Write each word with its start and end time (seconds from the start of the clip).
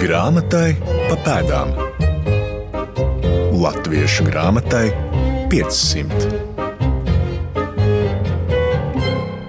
Grāmatai 0.00 0.78
pa 0.80 1.12
pēdām. 1.20 1.76
Latviešu 3.52 4.24
grāmatai 4.24 4.96
500. 5.52 6.40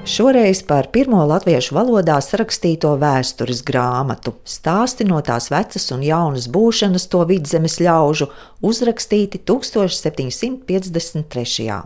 Šoreiz 0.04 0.60
par 0.68 0.92
pirmo 0.92 1.24
latviešu 1.30 1.72
valodā 1.78 2.18
sarakstīto 2.20 3.00
vēstures 3.00 3.64
grāmatu, 3.64 4.36
stāsti 4.44 5.08
no 5.08 5.24
tās 5.24 5.48
vecas 5.54 5.88
un 5.96 6.04
jaunas 6.04 6.52
būšanas 6.52 7.08
to 7.14 7.24
vidzemes 7.30 7.80
ļaužu, 7.80 8.28
uzrakstīti 8.60 9.40
1753. 9.48 11.80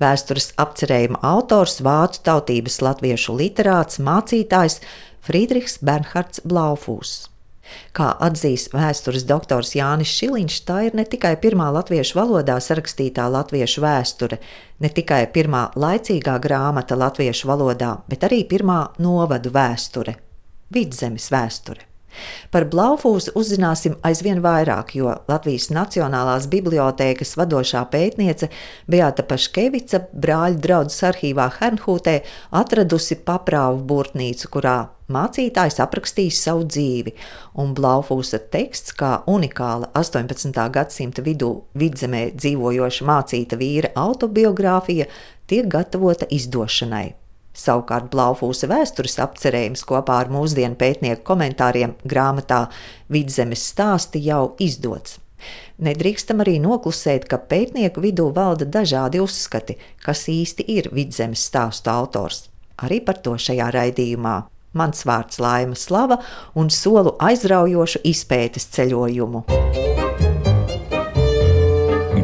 Vēstures 0.00 0.56
apcerējuma 0.56 1.20
autors 1.34 1.84
vācu 1.84 2.24
tautības 2.30 2.80
latviešu 2.80 3.36
literāts, 3.42 4.00
mācītājs 4.00 4.80
Friedrichs 5.20 5.76
Bernhards 5.84 6.40
Blaufūs. 6.48 7.29
Kā 7.96 8.12
atzīst 8.26 8.72
vēstures 8.74 9.26
doktors 9.28 9.74
Jānis 9.74 10.12
Šiliņš, 10.18 10.60
tā 10.68 10.78
ir 10.88 10.96
ne 10.98 11.04
tikai 11.04 11.34
pirmā 11.42 11.70
latviešu 11.74 12.18
valodā 12.20 12.56
sarakstītā 12.62 13.26
latviešu 13.32 13.84
vēsture, 13.84 14.40
ne 14.80 14.88
tikai 14.88 15.24
pirmā 15.34 15.68
laicīgā 15.74 16.38
grāmata 16.42 16.98
latviešu 16.98 17.50
valodā, 17.50 17.98
bet 18.08 18.26
arī 18.28 18.44
pirmā 18.48 18.80
novadu 18.98 19.50
vēsture- 19.54 20.16
vidzemes 20.74 21.30
vēsture. 21.30 21.90
Par 22.50 22.66
Blaufūzu 22.70 23.34
uzzināsim 23.38 23.96
aizvien 24.06 24.42
vairāk, 24.42 24.94
jo 24.98 25.12
Latvijas 25.30 25.68
Nacionālās 25.74 26.48
bibliotēkas 26.50 27.36
vadošā 27.38 27.84
pētniece 27.92 28.50
Beata 28.90 29.22
Paškevica 29.26 30.02
brāļu 30.10 30.62
draudzes 30.64 31.04
arhīvā 31.12 31.50
Hernhūtē 31.58 32.16
atradusi 32.62 33.20
paprāvu 33.26 33.84
burtnīcu, 33.86 34.50
kurā 34.56 34.78
mācītājs 35.12 35.80
aprakstījis 35.84 36.40
savu 36.46 36.66
dzīvi, 36.70 37.14
un 37.60 37.74
Blaufūsa 37.76 38.40
teksts, 38.52 38.94
kā 38.96 39.20
unikāla 39.30 39.90
18. 39.98 40.66
gadsimta 40.74 41.24
vidū 41.26 41.52
vidzemē 41.78 42.26
dzīvojoša 42.36 43.08
mācīta 43.10 43.58
vīra 43.60 43.92
autobiogrāfija, 43.98 45.08
tiek 45.50 45.70
gatavota 45.70 46.28
izdošanai. 46.30 47.08
Savukārt 47.60 48.12
Blaufūsa 48.12 48.68
vēstures 48.70 49.18
apcerējums 49.20 49.82
kopā 49.88 50.20
ar 50.22 50.30
mūsdienu 50.32 50.78
pētnieku 50.78 51.26
komentāriem 51.26 51.96
grāmatā 52.06 52.68
Vidzemes 53.10 53.64
stāsti 53.72 54.22
jau 54.24 54.54
izdots. 54.62 55.18
Nedrīkstam 55.80 56.42
arī 56.44 56.58
noklusēt, 56.60 57.26
ka 57.28 57.40
pētnieku 57.50 58.02
vidū 58.04 58.28
valda 58.36 58.68
dažādi 58.68 59.22
uzskati, 59.24 59.78
kas 60.04 60.26
īsti 60.28 60.66
ir 60.76 60.90
vidzemes 60.92 61.42
stāstu 61.48 61.92
autors. 61.92 62.48
Arī 62.84 63.00
par 63.04 63.20
to 63.24 63.36
šajā 63.40 63.70
raidījumā. 63.76 64.36
Mans 64.72 65.02
vārds 65.02 65.40
Laima 65.42 65.74
Slava 65.74 66.20
un 66.54 66.70
solu 66.70 67.16
aizraujošu 67.18 68.04
izpētes 68.06 68.68
ceļojumu. 68.76 69.42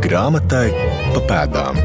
Grāmatai 0.06 0.68
pa 1.10 1.22
pēdām. 1.26 1.80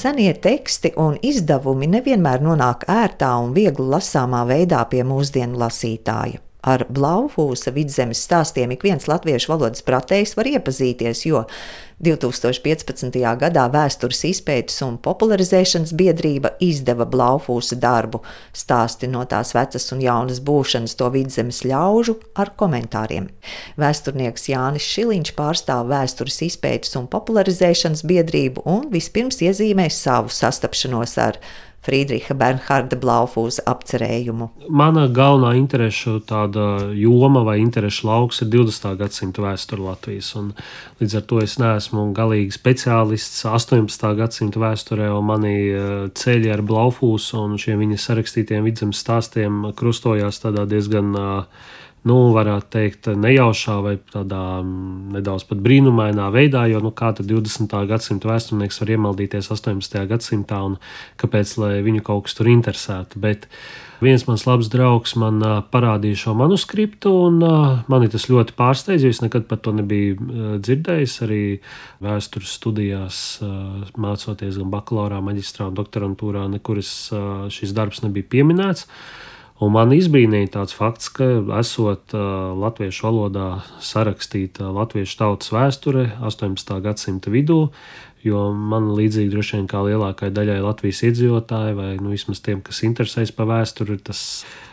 Senie 0.00 0.32
teksti 0.34 0.94
un 0.98 1.18
izdevumi 1.22 1.86
nevienmēr 1.94 2.42
nonāk 2.42 2.88
ērtā 2.90 3.30
un 3.38 3.52
viegli 3.54 3.86
lasāmā 3.94 4.42
veidā 4.48 4.82
pie 4.90 5.04
mūsdienu 5.06 5.60
lasītāja. 5.60 6.40
Ar 6.60 6.84
Blaufūsa 6.92 7.72
vidzemes 7.72 8.20
stāstiem 8.26 8.74
ik 8.74 8.84
viens 8.84 9.06
latviešu 9.08 9.54
valodas 9.54 9.84
pratējs 9.86 10.34
var 10.36 10.48
iepazīties, 10.50 11.24
jo 11.24 11.46
2015. 12.04 13.16
gadā 13.40 13.66
Vēstures 13.72 14.22
izpētes 14.28 14.78
un 14.84 14.98
popularizēšanas 15.04 15.92
biedrība 15.96 16.54
izdeva 16.64 17.04
Blaufūsa 17.08 17.76
darbu 17.80 18.22
stāsti 18.56 19.08
no 19.08 19.26
tās 19.28 19.52
vecas 19.56 19.88
un 19.92 20.00
jaunas 20.04 20.40
būšanas 20.44 20.96
to 21.00 21.10
vidzemes 21.12 21.62
ļaužu 21.68 22.16
ar 22.40 22.52
komentāriem. 22.60 23.30
Vēsturnieks 23.80 24.48
Jānis 24.52 24.88
Šiliņš 24.88 25.34
pārstāv 25.36 25.88
Vēstures 25.92 26.40
izpētes 26.48 26.96
un 27.00 27.08
popularizēšanas 27.12 28.04
biedrību 28.08 28.64
un 28.68 28.88
vispirms 28.92 29.40
iezīmē 29.44 29.90
savu 29.92 30.32
sastapšanos 30.32 31.18
ar 31.20 31.40
Friedricha 31.80 32.34
Bernharda 32.36 32.96
Blaufūza 33.00 33.64
apcerējumu. 33.70 34.50
Mana 34.68 35.06
galvenā 35.08 35.54
interešu 35.56 36.18
joma 37.00 37.42
vai 37.46 37.56
interešu 37.62 38.06
lauks 38.06 38.42
ir 38.44 38.50
20. 38.52 38.96
gadsimta 39.00 39.40
vēsture 39.46 39.80
Latvijas. 39.80 40.34
Līdz 41.00 41.16
ar 41.16 41.26
to 41.30 41.40
es 41.40 41.56
neesmu 41.62 42.10
galīgi 42.16 42.52
speciālists 42.52 43.46
18. 43.48 44.12
gadsimta 44.20 44.60
vēsturē, 44.60 45.08
un 45.16 45.28
mani 45.32 45.56
eh, 45.72 45.90
ceļi 46.12 46.52
ar 46.52 46.60
Blaufūzu 46.60 47.40
un 47.40 47.56
šiem 47.60 47.80
viņa 47.80 48.00
sarakstītiem 48.04 48.68
vidzemes 48.68 49.00
stāstiem 49.00 49.70
krustojās 49.76 50.42
tādā 50.44 50.68
diezgan 50.68 51.14
uh, 51.16 51.62
nu, 52.08 52.16
varētu 52.32 52.70
teikt, 52.72 53.10
nejaušā 53.20 53.76
vai 53.84 53.96
tādā 54.12 54.44
mm, 54.62 55.10
nedaudz 55.16 55.44
pat 55.48 55.60
brīnumainā 55.64 56.30
veidā, 56.32 56.64
jo 56.70 56.80
nu, 56.84 56.94
kā 56.96 57.12
tad 57.16 57.28
20. 57.28 57.74
gadsimta 57.90 58.30
vēsturnieks 58.30 58.80
var 58.80 58.94
iemaldīties 58.96 59.50
18. 59.52 60.00
gadsimtā 60.08 60.62
un 60.64 60.80
kāpēc 61.20 61.54
viņu 61.84 62.04
kaut 62.06 62.26
kas 62.28 62.38
tur 62.38 62.48
interesētu. 62.52 63.20
Bet 63.20 63.46
viens 64.00 64.24
mans 64.24 64.46
labs 64.48 64.70
draugs 64.72 65.12
man 65.20 65.44
parādīja 65.72 66.22
šo 66.24 66.34
manuskriptu, 66.40 67.12
un 67.28 67.44
mani 67.92 68.08
tas 68.12 68.28
ļoti 68.32 68.56
pārsteidza, 68.56 69.04
jo 69.04 69.12
es 69.12 69.20
nekad 69.24 69.44
par 69.50 69.60
to 69.60 69.76
nebiju 69.76 70.56
dzirdējis. 70.64 71.20
Arī 71.28 71.42
vēstures 72.00 72.56
studijās, 72.56 73.22
mācoties 74.00 74.56
gan 74.56 74.72
bakalaurā, 74.72 75.20
maģistrā 75.24 75.68
un 75.68 75.76
doktorantūrā, 75.76 76.48
nekur 76.56 76.80
šis 76.80 77.76
darbs 77.76 78.00
nebija 78.06 78.32
pieminēts. 78.38 78.88
Un 79.60 79.74
man 79.74 79.90
izbrīnīja 79.92 80.54
tāds 80.54 80.72
fakts, 80.72 81.10
ka 81.12 81.26
esot 81.58 82.14
uh, 82.16 82.22
latviešu 82.56 83.04
valodā 83.04 83.48
sarakstīta 83.84 84.70
latviešu 84.72 85.18
tautas 85.20 85.52
vēsture 85.52 86.06
18. 86.24 86.78
gadsimta 86.80 87.32
vidū, 87.34 87.66
jo 88.26 88.50
man 88.52 88.90
līdzīgi 88.96 89.32
droši 89.32 89.56
vien 89.56 89.68
kā 89.70 89.82
lielākajai 89.86 90.34
daļai 90.36 90.58
Latvijas 90.64 91.04
iedzīvotāji, 91.08 91.76
vai 91.78 91.90
nu, 92.00 92.12
vismaz 92.12 92.42
tiem, 92.44 92.60
kas 92.64 92.82
interesējas 92.86 93.32
par 93.36 93.48
vēsturi, 93.50 93.96
tas 94.04 94.20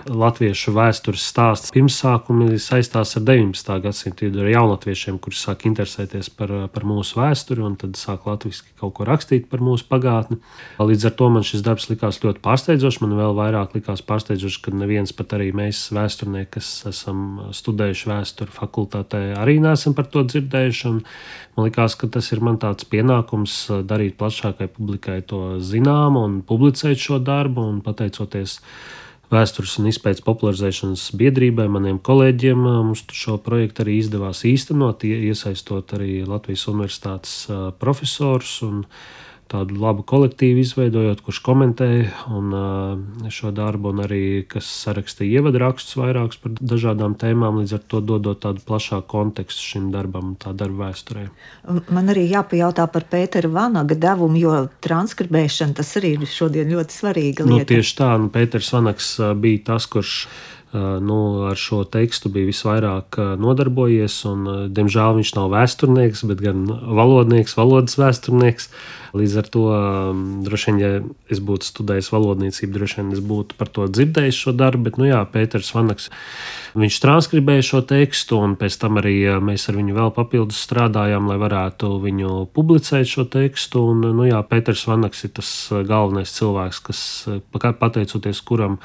latviešu 0.07 0.71
vēstures 0.75 1.23
stāsts 1.31 1.71
pirmsākumi 1.75 2.57
saistās 2.61 3.15
ar 3.19 3.23
19. 3.27 3.71
gadsimtu 3.83 4.29
ar 4.31 4.49
jaunatviešiem, 4.51 5.19
kuri 5.23 5.39
sāk 5.39 5.65
interesēties 5.67 6.29
par, 6.37 6.53
par 6.73 6.85
mūsu 6.87 7.19
vēsturi 7.19 7.63
un 7.65 7.75
tad 7.79 7.97
sāk 7.99 8.27
latviešu 8.29 8.77
kaut 8.79 8.95
ko 8.97 9.07
rakstīt 9.07 9.49
par 9.51 9.63
mūsu 9.63 9.87
pagātni. 9.89 10.39
Līdz 10.79 11.09
ar 11.09 11.15
to 11.19 11.29
man 11.33 11.45
šis 11.47 11.63
darbs 11.65 11.89
likās 11.91 12.21
ļoti 12.23 12.43
pārsteidzošs. 12.45 13.01
Man 13.03 13.17
vēl 13.19 13.35
vairāk 13.37 13.75
likās 13.77 14.03
pārsteidzoši, 14.07 14.61
ka 14.65 14.75
neviens 14.75 15.15
pat 15.17 15.35
arī 15.37 15.49
mēs, 15.55 15.87
vēsturnieki, 15.95 16.51
kas 16.57 16.71
esam 16.89 17.51
studējuši 17.55 18.11
vēsturi 18.11 18.55
fakultātē, 18.55 19.23
arī 19.39 19.59
neesam 19.63 19.97
par 19.97 20.09
to 20.11 20.23
dzirdējuši. 20.27 20.95
Man 21.57 21.65
liekas, 21.65 21.95
ka 21.97 22.05
tas 22.13 22.27
ir 22.29 22.43
man 22.45 22.59
tāds 22.61 22.85
pienākums 22.85 23.53
darīt 23.89 24.13
plašākai 24.19 24.67
publikai 24.69 25.23
to 25.25 25.57
zinām 25.57 26.19
un 26.19 26.35
publicēt 26.45 27.01
šo 27.01 27.17
darbu 27.17 27.63
un 27.65 27.79
pateicoties 27.81 28.59
vēstures 29.33 29.73
un 29.81 29.89
izpētes 29.89 30.21
popularizēšanas 30.27 31.07
biedrībai, 31.17 31.65
maniem 31.73 31.97
kolēģiem. 31.97 32.61
Mums 32.61 33.07
šo 33.09 33.39
projektu 33.41 33.81
arī 33.83 33.97
izdevās 34.03 34.43
īstenot, 34.45 35.07
iesaistot 35.09 35.97
arī 35.97 36.21
Latvijas 36.29 36.67
Universitātes 36.69 37.33
profesorus 37.81 38.59
un 38.67 38.85
tādu 39.51 39.77
labu 39.81 40.03
kolektīvu 40.07 40.61
izveidojot, 40.63 41.21
kurš 41.25 41.39
komentē 41.45 41.89
un, 42.33 42.51
šo 43.33 43.51
darbu, 43.55 43.93
un 43.93 44.03
arī 44.05 44.21
kas 44.49 44.67
sarakstīja 44.85 45.41
ievadраkstus 45.41 45.97
vairākus 45.99 46.41
par 46.43 46.55
dažādām 46.59 47.15
tēmām, 47.19 47.61
līdz 47.61 47.77
ar 47.77 47.85
to 47.93 48.01
dodot 48.03 48.41
tādu 48.43 48.63
plašāku 48.67 49.07
kontekstu 49.11 49.69
šim 49.73 49.87
darbam, 49.93 50.35
tā 50.41 50.53
darba 50.57 50.87
vēsturē. 50.89 51.27
Man 51.93 52.13
arī 52.13 52.27
jāpajautā 52.31 52.87
par 52.91 53.07
Pētera 53.11 53.51
Vanaga 53.51 53.97
devumu, 53.97 54.39
jo 54.41 54.57
transkribēšana 54.85 55.77
tas 55.79 55.95
arī 55.99 56.15
ir 56.17 56.27
šodien 56.31 56.69
ļoti 56.75 57.01
svarīga 57.01 57.47
nu, 57.47 57.57
lieta. 57.57 57.67
Nu, 57.67 57.73
tieši 57.75 57.97
tā, 58.01 58.11
nu, 58.21 58.31
Pēters 58.33 58.71
Vanaks 58.75 59.15
bija 59.41 59.65
tas, 59.71 59.89
kurš 59.91 60.21
nu, 61.01 61.47
ar 61.47 61.55
šo 61.55 61.83
tekstu 61.87 62.29
bija 62.29 62.49
visvairāk 62.49 63.17
nodarbojies. 63.39 64.19
Un, 64.29 64.45
diemžēl 64.75 65.17
viņš 65.19 65.33
nav 65.37 65.51
vēsturnieks, 65.55 66.25
bet 66.27 66.43
gan 66.43 66.65
valodnieks, 66.67 67.55
valodas 67.57 67.97
vēsturnieks. 67.99 68.71
Līdz 69.15 69.35
ar 69.39 69.49
to, 69.53 69.63
droši 70.43 70.71
vien, 70.71 70.79
ja 70.81 70.91
es 71.31 71.39
būtu 71.43 71.69
studējis 71.69 72.09
valodniecību, 72.11 72.73
droši 72.75 72.99
vien 72.99 73.11
es 73.15 73.23
būtu 73.23 73.57
par 73.59 73.71
to 73.71 73.87
dzirdējis 73.87 74.41
šo 74.43 74.53
darbu. 74.57 74.87
Bet, 74.87 74.99
nu 75.01 75.07
jā, 75.07 75.21
Pēters 75.31 75.71
Vanaks, 75.75 76.09
viņš 76.77 76.99
transkribēja 77.03 77.65
šo 77.69 77.81
tekstu, 77.87 78.41
un 78.43 78.55
pēc 78.59 78.79
tam 78.81 78.99
arī 79.01 79.15
mēs 79.43 79.67
ar 79.71 79.79
viņu 79.79 79.97
vēl 79.97 80.13
papildus 80.15 80.61
strādājām, 80.67 81.29
lai 81.31 81.39
varētu 81.41 81.93
viņu 82.03 82.37
publicēt 82.55 83.09
šo 83.09 83.27
tekstu. 83.31 83.87
Un, 83.93 84.07
nu 84.17 84.27
jā, 84.27 84.41
Pēters 84.47 84.87
Vanaks 84.89 85.23
ir 85.27 85.35
tas 85.39 85.51
galvenais 85.87 86.33
cilvēks, 86.35 86.81
kas 86.89 87.03
pateicoties 87.53 88.41
kuram 88.47 88.81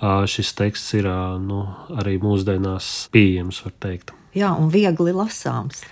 šis 0.00 0.54
teksts 0.56 0.94
ir 0.96 1.10
nu, 1.44 1.64
arī 2.00 2.16
mūsdienās 2.22 3.10
pieejams, 3.12 3.60
var 3.66 3.76
teikt. 3.84 4.14
Jā, 4.36 4.52
un 4.54 4.70
viegli 4.72 5.12
lasāms. 5.12 5.82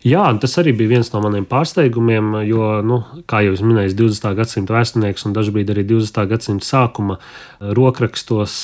Jā, 0.00 0.22
tas 0.40 0.54
arī 0.56 0.72
bija 0.72 0.94
viens 0.94 1.10
no 1.12 1.20
maniem 1.20 1.44
pārsteigumiem, 1.44 2.30
jo, 2.48 2.68
nu, 2.88 3.02
kā 3.28 3.42
jau 3.44 3.52
minēju, 3.68 3.92
20. 3.98 4.30
gadsimta 4.38 4.72
vēsturnieks 4.72 5.26
un 5.28 5.34
dažkārt 5.36 5.72
arī 5.74 5.84
20. 5.90 6.22
gadsimta 6.30 6.64
sākuma 6.64 7.18
rokrakstos 7.60 8.54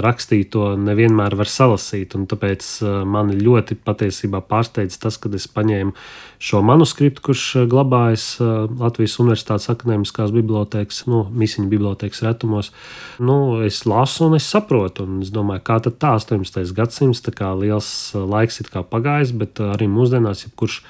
rakstīto 0.00 0.70
nevienmēr 0.80 1.36
var 1.36 1.50
salasīt. 1.52 2.16
Tāpēc 2.30 2.70
man 3.04 3.34
ļoti 3.36 3.76
patiesībā 3.76 4.40
pārsteidz 4.48 4.96
tas, 5.02 5.20
kad 5.20 5.36
es 5.36 5.44
paņēmu 5.52 5.92
šo 6.40 6.62
manuskriptu, 6.64 7.26
kurš 7.28 7.44
glabājas 7.68 8.24
Latvijas 8.40 9.18
Universitātes 9.20 9.68
akadēmiskās 9.74 10.32
bibliotekas, 10.32 11.02
nu, 11.12 11.26
misiņu 11.28 11.68
bibliotekas 11.68 12.24
retumos. 12.24 12.72
Nu, 13.20 13.60
es 13.68 13.82
lasu 13.84 14.30
un 14.30 14.38
es 14.40 14.48
saprotu, 14.48 15.04
un 15.04 15.20
es 15.26 15.34
domāju, 15.34 15.66
kā 15.68 15.76
tad 15.84 16.00
tā 16.00 16.16
18. 16.16 16.72
gadsimts, 16.72 17.20
tā 17.28 17.36
kā 17.36 17.52
liels 17.60 17.92
laiks 18.16 18.62
ir 18.64 18.72
pagājis, 18.72 19.36
bet 19.36 19.60
arī 19.60 19.90
mūsdienās 19.92 20.46
jebkurš 20.46 20.69
kurš 20.70 20.82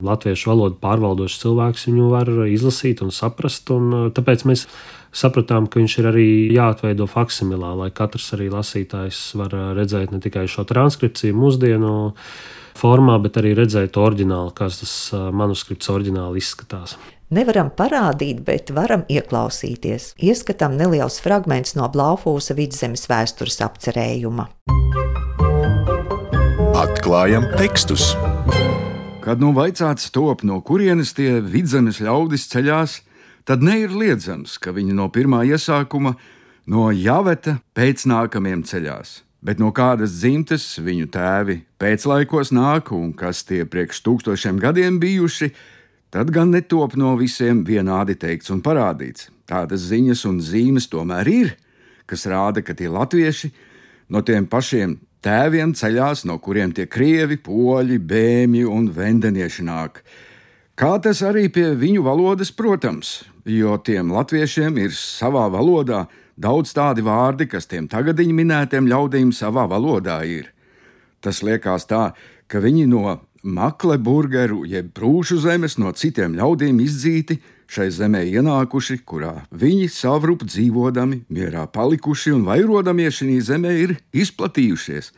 latviešu 0.00 0.48
valodu 0.50 0.78
pārvaldošs 0.80 1.42
cilvēks 1.42 1.86
viņu 1.90 2.08
var 2.10 2.30
izlasīt 2.48 3.02
un 3.04 3.12
saprast. 3.12 3.70
Un, 3.70 3.92
uh, 3.92 4.06
tāpēc 4.14 4.46
mēs 4.48 4.66
sapratām, 5.12 5.68
ka 5.68 5.80
viņš 5.80 5.98
ir 6.00 6.08
arī 6.10 6.28
jāatveido 6.54 7.06
faksimilā, 7.10 7.74
lai 7.76 7.90
katrs 7.92 8.32
arī 8.36 8.48
lasītājs 8.52 9.34
var 9.38 9.54
uh, 9.54 9.70
redzēt 9.76 10.14
ne 10.14 10.22
tikai 10.22 10.46
šo 10.48 10.64
transkripciju 10.64 11.36
mūsdienu 11.36 11.94
formā, 12.80 13.18
bet 13.20 13.36
arī 13.36 13.52
redzēt 13.58 13.98
oriģinālu, 14.00 14.54
kāds 14.56 14.80
tas 14.82 14.94
uh, 15.12 15.28
manuskripts 15.34 15.92
oriģināli 15.92 16.40
izskatās. 16.40 16.96
Nevaram 17.30 17.68
parādīt, 17.70 18.40
bet 18.42 18.72
varam 18.74 19.04
ieklausīties. 19.06 20.16
Ieskatām 20.18 20.74
neliels 20.80 21.20
fragments 21.22 21.76
no 21.78 21.86
Blaufūsa 21.92 22.56
vidzemes 22.58 23.06
vēstures 23.10 23.60
apcerējuma. 23.68 24.48
Atklājam 26.80 27.46
tekstus! 27.54 28.16
Kad 29.20 29.36
nu 29.36 29.50
vaicāts 29.52 30.08
top, 30.08 30.40
no 30.48 30.62
kurienes 30.64 31.10
tie 31.12 31.42
vidzemes 31.44 31.98
ļaudis 32.00 32.46
ceļās, 32.48 32.94
tad 33.44 33.60
neir 33.60 33.92
liedzams, 33.92 34.54
ka 34.56 34.72
viņi 34.72 34.94
no 34.96 35.10
pirmā 35.12 35.42
iesākuma 35.44 36.14
no 36.72 36.86
Javeta 36.88 37.58
pēcnākamiem 37.76 38.62
ceļās. 38.64 39.18
Bet 39.44 39.60
no 39.60 39.74
kādas 39.76 40.14
dzimtes 40.22 40.64
viņu 40.80 41.10
tēvi 41.12 41.58
pēclaikos 41.76 42.54
nāk 42.56 42.94
un 42.96 43.12
kas 43.12 43.44
tie 43.44 43.66
priekš 43.68 44.00
tūkstošiem 44.08 44.56
gadiem 44.62 44.96
bijuši, 45.02 45.50
tad 46.08 46.32
gan 46.32 46.54
netop 46.56 46.96
no 46.96 47.12
visiem 47.20 47.60
vienādi 47.68 48.16
teikts 48.16 48.48
un 48.56 48.64
parādīts. 48.64 49.28
Tādas 49.44 49.84
ziņas 49.92 50.24
un 50.32 50.40
zīmes 50.40 50.88
tomēr 50.88 51.28
ir, 51.28 51.52
kas 52.08 52.24
rāda, 52.24 52.64
ka 52.64 52.72
tie 52.72 52.88
latvieši 52.88 53.52
no 54.08 54.24
tiem 54.24 54.48
pašiem 54.48 54.96
Tēviem 55.20 55.74
ceļās, 55.76 56.24
no 56.24 56.38
kuriem 56.40 56.70
tie 56.72 56.86
krievi, 56.88 57.36
poļi, 57.44 57.98
bēmji 58.00 58.64
un 58.64 58.86
vendenieši 58.96 59.64
nāk. 59.66 60.00
Kā 60.80 60.94
tas 61.04 61.20
arī 61.20 61.50
pie 61.52 61.74
viņu 61.76 62.06
valodas, 62.06 62.48
protams, 62.56 63.18
jo 63.44 63.76
tiem 63.84 64.14
latviešiem 64.14 64.78
ir 64.80 64.94
savā 64.96 65.44
valodā 65.52 66.06
daudz 66.40 66.72
tādi 66.72 67.04
vārdi, 67.04 67.50
kas 67.52 67.68
tiem 67.68 67.88
tagadiņu 67.92 68.36
minētiem 68.38 68.88
ļaudīm 68.88 69.34
savā 69.36 69.66
valodā 69.68 70.22
ir. 70.24 70.48
Tas 71.20 71.42
liekas 71.44 71.84
tā, 71.90 72.14
ka 72.48 72.64
viņi 72.64 72.86
no 72.88 73.18
Makleburgeru 73.44 74.64
jeb 74.68 74.88
Prūšu 74.96 75.42
zemes 75.44 75.76
no 75.80 75.92
citiem 75.92 76.32
ļaudīm 76.36 76.80
izdzīti, 76.80 77.36
šai 77.70 77.90
zemē 77.94 78.24
ienākuši, 78.26 79.00
kurā 79.06 79.44
viņi 79.54 79.88
savrup 79.94 80.42
dzīvodami, 80.46 81.22
mierā 81.30 81.66
palikuši 81.70 82.34
un 82.34 82.46
vairodamies 82.48 83.20
šī 83.20 83.38
zemē 83.46 83.74
ir 83.84 83.94
izplatījušies. 84.10 85.12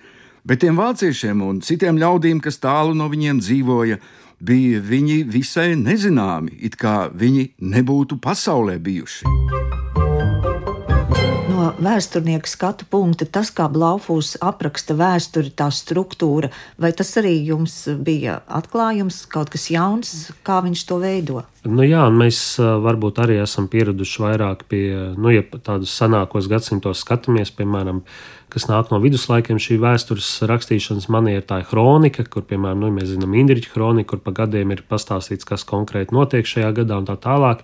Bet 0.45 0.65
tiem 0.65 0.77
vāciešiem 0.77 1.43
un 1.47 1.63
citiem 1.65 2.01
ļaudīm, 2.03 2.43
kas 2.43 2.61
tālu 2.61 2.97
no 2.99 3.07
viņiem 3.13 3.41
dzīvoja, 3.41 4.01
bija 4.43 4.83
viņi 4.83 5.23
visai 5.31 5.73
nezināmi, 5.79 6.59
it 6.67 6.77
kā 6.77 7.09
viņi 7.15 7.53
nebūtu 7.63 8.19
pasaulē 8.21 8.77
bijuši 8.83 9.92
no 11.63 11.71
vēsturnieka 11.83 12.51
skatu 12.51 12.87
punkta, 12.91 13.27
tas, 13.29 13.53
kā 13.55 13.69
Blaufūs 13.71 14.35
apraksta 14.43 14.97
vēsturi, 14.99 15.53
tā 15.55 15.69
struktūra, 15.75 16.51
vai 16.81 16.93
tas 16.97 17.15
arī 17.21 17.37
jums 17.47 17.85
bija 18.03 18.41
atklājums, 18.51 19.23
kaut 19.31 19.53
kas 19.55 19.69
jauns, 19.73 20.33
kā 20.47 20.61
viņš 20.67 20.85
to 20.89 20.99
veido? 21.03 21.43
Nu 21.63 21.87
jā, 21.87 22.03
mēs 22.11 22.59
varbūt 22.59 23.21
arī 23.23 23.39
esam 23.45 23.69
pieraduši 23.71 24.23
vairāk 24.25 24.65
pie, 24.71 24.87
nu, 25.15 25.31
ja 25.31 25.45
tādus 25.55 25.95
senākos 25.95 26.51
gadsimtos 26.51 27.05
skatāmies, 27.05 27.55
piemēram, 27.55 28.03
kas 28.53 28.67
nāk 28.69 28.91
no 28.93 28.99
viduslaikiem, 29.03 29.61
šī 29.63 29.79
vēstures 29.81 30.31
rakstīšanas 30.51 31.07
maniera, 31.13 31.45
tā 31.47 31.63
ir 31.63 31.69
kronika, 31.71 32.27
kur, 32.27 32.45
piemēram, 32.49 32.83
nu, 32.83 32.91
mēs 32.99 33.13
zinām 33.15 33.39
Indriča 33.39 33.71
kroniku, 33.77 34.17
kur 34.17 34.25
pa 34.27 34.35
gadiem 34.43 34.75
ir 34.75 34.83
pastāstīts, 34.91 35.47
kas 35.49 35.65
konkrēti 35.69 36.17
notiek 36.17 36.49
šajā 36.49 36.75
gadā 36.83 36.99
un 36.99 37.07
tā 37.09 37.17
tālāk 37.23 37.63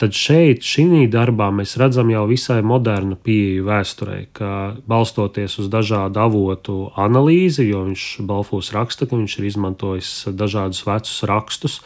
tad 0.00 0.14
šeit, 0.16 0.62
šī 0.64 1.06
darbā, 1.12 1.50
mēs 1.54 1.76
redzam 1.80 2.10
jau 2.12 2.24
visai 2.30 2.60
modernu 2.66 3.18
pieeju 3.20 3.66
vēsturē, 3.66 4.18
ka 4.36 4.50
balstoties 4.88 5.58
uz 5.62 5.68
dažādu 5.72 6.22
avotu 6.22 6.76
analīzi, 6.98 7.66
jo 7.68 7.84
viņš 7.88 8.04
Balfūs 8.28 8.72
raksta, 8.76 9.08
ka 9.08 9.18
viņš 9.18 9.38
ir 9.38 9.48
izmantojis 9.50 10.12
dažādus 10.32 10.84
vecus 10.86 11.22
rakstus, 11.28 11.78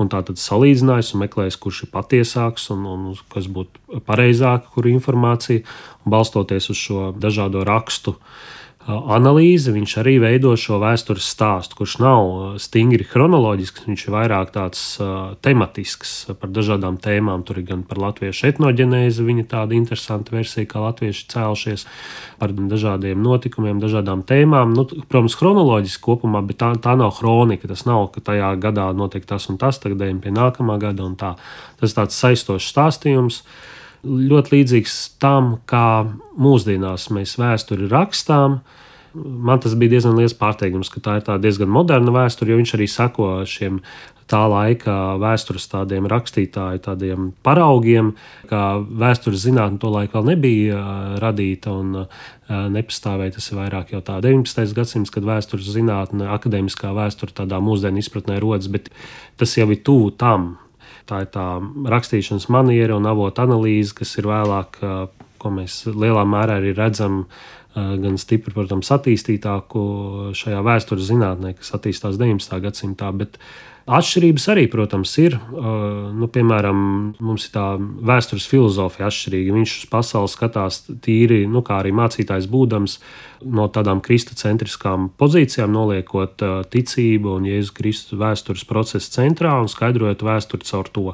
un 0.00 0.10
tātad 0.12 0.40
salīdzinājis 0.40 1.14
un 1.14 1.24
meklējis, 1.24 1.58
kurš 1.60 1.84
ir 1.86 1.92
patiesāks 1.94 2.70
un, 2.74 2.86
un 2.88 3.10
kas 3.32 3.48
būtu 3.50 4.00
pareizāk, 4.06 4.70
kur 4.74 4.88
informācija, 4.90 5.64
un 6.04 6.14
balstoties 6.14 6.70
uz 6.72 6.80
šo 6.80 7.10
dažādo 7.16 7.64
rakstu 7.68 8.16
analīzi, 9.16 9.72
viņš 9.74 9.94
arī 10.02 10.16
veido 10.22 10.52
šo 10.58 10.78
vēstures 10.82 11.28
stāstu, 11.32 11.78
kurš 11.78 11.96
nav 12.02 12.30
stingri 12.62 13.06
chronoloģisks, 13.06 13.86
viņš 13.88 14.04
ir 14.06 14.14
vairāk 14.14 14.52
tāds 14.54 14.82
tematisks 15.44 16.14
par 16.40 16.52
dažādām 16.52 16.98
tēmām. 17.02 17.44
Tur 17.46 17.60
ir 17.62 17.68
gan 17.70 17.84
par 17.88 18.00
latviešu 18.02 18.50
etnoģenēzi, 18.50 19.26
viņa 19.26 19.46
tāda 19.50 19.76
interesanta 19.78 20.34
versija, 20.34 20.68
kā 20.70 20.82
latvieši 20.84 21.26
cēlušies, 21.32 21.86
par 22.40 22.54
dažādiem 22.54 23.20
notikumiem, 23.22 23.80
dažādām 23.82 24.24
tēmām. 24.28 24.74
Nu, 24.76 24.86
protams, 24.86 25.36
chronoloģiski 25.40 26.04
kopumā, 26.04 26.42
bet 26.46 26.60
tā, 26.62 26.72
tā 26.82 26.96
nav 26.98 27.14
kronika. 27.18 27.68
Tas 27.70 27.86
nav, 27.88 28.08
ka 28.14 28.22
tajā 28.30 28.54
gadā 28.60 28.90
notiek 28.96 29.26
tas 29.28 29.48
un 29.52 29.58
tas, 29.60 29.78
tagad 29.82 30.06
ejam 30.06 30.22
pie 30.24 30.32
nākamā 30.34 30.78
gada 30.82 31.06
un 31.06 31.16
tā. 31.20 31.34
Tas 31.80 31.92
ir 31.92 32.00
tāds 32.02 32.18
saistošs 32.20 32.70
stāstījums. 32.72 33.42
Ļoti 34.00 34.54
līdzīgs 34.54 34.94
tam, 35.20 35.58
kā 35.68 36.08
mūsdienās 36.40 37.10
mēs 37.12 37.36
vēsturi 37.40 37.90
rakstām, 37.90 38.60
Man 39.14 39.58
tas 39.58 39.74
bija 39.74 39.96
diezgan 39.96 40.14
liels 40.18 40.36
pārsteigums, 40.38 40.90
ka 40.92 41.02
tā 41.02 41.16
ir 41.18 41.42
diezgan 41.42 41.70
moderna 41.72 42.12
vēsture, 42.14 42.52
jo 42.52 42.60
viņš 42.60 42.74
arī 42.76 42.86
sako 42.90 43.30
šiem 43.48 43.80
tā 44.30 44.44
laika 44.46 44.96
vēstures 45.20 45.66
tādiem 45.70 46.06
rakstītāju 46.10 46.82
tādiem 46.84 47.30
paraugiem, 47.46 48.12
kā 48.50 48.78
vēstures 48.78 49.42
zinātne 49.42 49.80
to 49.82 49.90
laiku 49.90 50.18
vēl 50.18 50.28
nebija 50.34 50.78
uh, 50.78 51.12
radīta 51.22 51.74
un 51.74 52.04
uh, 52.04 52.24
nepastāvēja. 52.46 53.34
Tas 53.38 53.50
ir 53.50 53.58
vairāk 53.58 53.94
jau 53.96 54.02
tā 54.06 54.20
19. 54.22 54.74
gadsimts, 54.76 55.12
kad 55.14 55.26
vēstures 55.26 55.70
zinātne, 55.74 56.30
akadēmiskā 56.36 56.94
vēsture 56.96 57.34
tādā 57.42 57.58
mūsdienu 57.64 58.02
izpratnē 58.02 58.38
rodas, 58.42 58.70
bet 58.70 58.92
tas 59.40 59.56
jau 59.58 59.66
ir 59.70 59.82
tuvu 59.86 60.12
tam. 60.20 60.52
Tā 61.10 61.24
ir 61.24 61.32
tā 61.34 61.46
rakstīšanas 61.90 62.46
maniera 62.54 62.94
un 62.94 63.08
avotu 63.10 63.42
analīze, 63.42 63.96
kas 63.98 64.14
ir 64.20 64.30
vēlāk, 64.30 64.78
uh, 64.84 65.08
ko 65.40 65.54
mēs 65.56 65.82
lielā 65.88 66.22
mērā 66.28 66.60
arī 66.60 66.76
redzam 66.76 67.24
gan 67.74 68.18
stipri, 68.18 68.52
protams, 68.54 68.90
attīstītāku 68.94 69.82
šajā 70.36 70.62
vēstures 70.66 71.06
zinātnē, 71.10 71.54
kas 71.58 71.74
attīstās 71.78 72.18
19. 72.20 72.58
gadsimtā. 72.64 73.10
Bet 73.16 73.38
Atšķirības 73.90 74.44
arī, 74.52 74.66
protams, 74.70 75.12
ir. 75.18 75.34
Nu, 75.50 76.28
piemēram, 76.30 76.78
mums 77.18 77.48
ir 77.48 77.54
tā 77.56 77.64
vēstures 77.80 78.46
filozofija 78.46 79.08
atšķirīga. 79.10 79.56
Viņš 79.56 79.74
uz 79.80 79.88
pasauli 79.90 80.30
skatās 80.30 80.84
tīri, 81.02 81.40
nu, 81.50 81.64
kā 81.66 81.80
arī 81.82 81.90
mācītājs 81.98 82.46
būdams, 82.52 82.98
no 83.50 83.66
tādām 83.72 84.02
kristocentriskām 84.04 85.08
pozīcijām, 85.18 85.72
noliekot 85.74 86.44
ticību 86.70 87.34
un 87.38 87.48
Jēzus 87.48 87.74
Kristus 87.74 88.20
vēstures 88.20 88.66
procesu 88.68 89.10
centrā 89.14 89.56
un 89.58 89.70
skaidrojot 89.72 90.22
vēsturi 90.22 90.68
caur 90.70 90.90
to. 90.92 91.06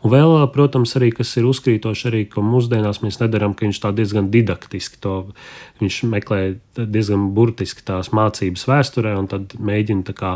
Un 0.00 0.14
vēl, 0.14 0.36
protams, 0.54 0.94
arī 0.96 1.10
kas 1.16 1.34
ir 1.36 1.48
uzkrītoši, 1.50 2.06
arī 2.08 2.22
ka 2.32 2.44
mūsdienās 2.46 3.02
mēs 3.04 3.20
nedarām, 3.20 3.56
ka 3.58 3.66
viņš 3.66 3.82
tā 3.82 3.92
diezgan 3.98 4.30
didaktiski 4.32 5.02
to 5.02 5.16
viņš 5.82 6.02
meklē 6.12 6.42
diezgan 6.78 7.32
burtiski 7.36 7.84
tās 7.86 8.12
mācības 8.14 8.68
vēsturē 8.70 9.16
un 9.18 9.28
tad 9.30 9.58
mēģina 9.58 10.06
tā 10.08 10.16
kā 10.16 10.32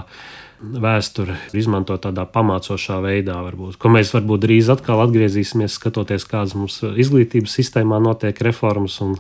vēsturi 0.61 1.35
izmantot 1.57 2.01
tādā 2.07 2.25
pamācošā 2.33 2.97
veidā, 3.05 3.37
varbūt, 3.45 3.77
ko 3.81 3.91
mēs 3.93 4.13
varbūt 4.15 4.45
drīz 4.47 4.71
atkal 4.73 5.03
atgriezīsimies, 5.05 5.77
skatoties, 5.77 6.25
kādas 6.29 6.55
mums 6.57 6.79
izglītības 6.87 7.57
sistēmā 7.59 7.99
notiek 8.03 8.41
reformas 8.47 8.99
un 9.05 9.17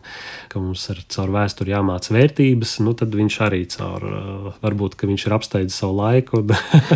ka 0.52 0.62
mums 0.62 0.86
ir 0.92 1.02
caur 1.12 1.32
vēsturi 1.34 1.74
jāmāca 1.74 2.14
vērtības. 2.16 2.76
Nu, 2.86 2.94
tad 2.96 3.14
viņš 3.16 3.38
arī 3.46 3.62
caur, 3.72 4.06
varbūt, 4.64 4.96
ka 4.96 5.10
viņš 5.10 5.26
ir 5.28 5.36
apsteidzis 5.36 5.80
savu 5.82 5.98
laiku 6.00 6.42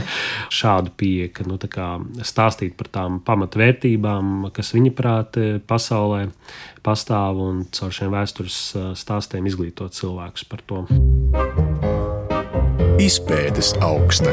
šādu 0.60 0.94
pieeju, 0.96 1.32
ka 1.36 1.48
nu, 1.48 1.60
stāstīt 2.24 2.76
par 2.80 2.90
tām 2.94 3.20
pamatvērtībām, 3.26 4.48
kas 4.56 4.72
viņa 4.76 4.94
prāt 4.96 5.40
pasaulē 5.68 6.28
pastāv 6.86 7.42
un 7.44 7.66
caur 7.76 7.92
šiem 7.92 8.14
vēstures 8.14 8.62
stāstiem 8.96 9.50
izglītot 9.50 9.96
cilvēkus 10.00 10.48
par 10.48 10.64
to. 10.64 10.84
Izpētes 13.00 13.70
augsta. 13.80 14.28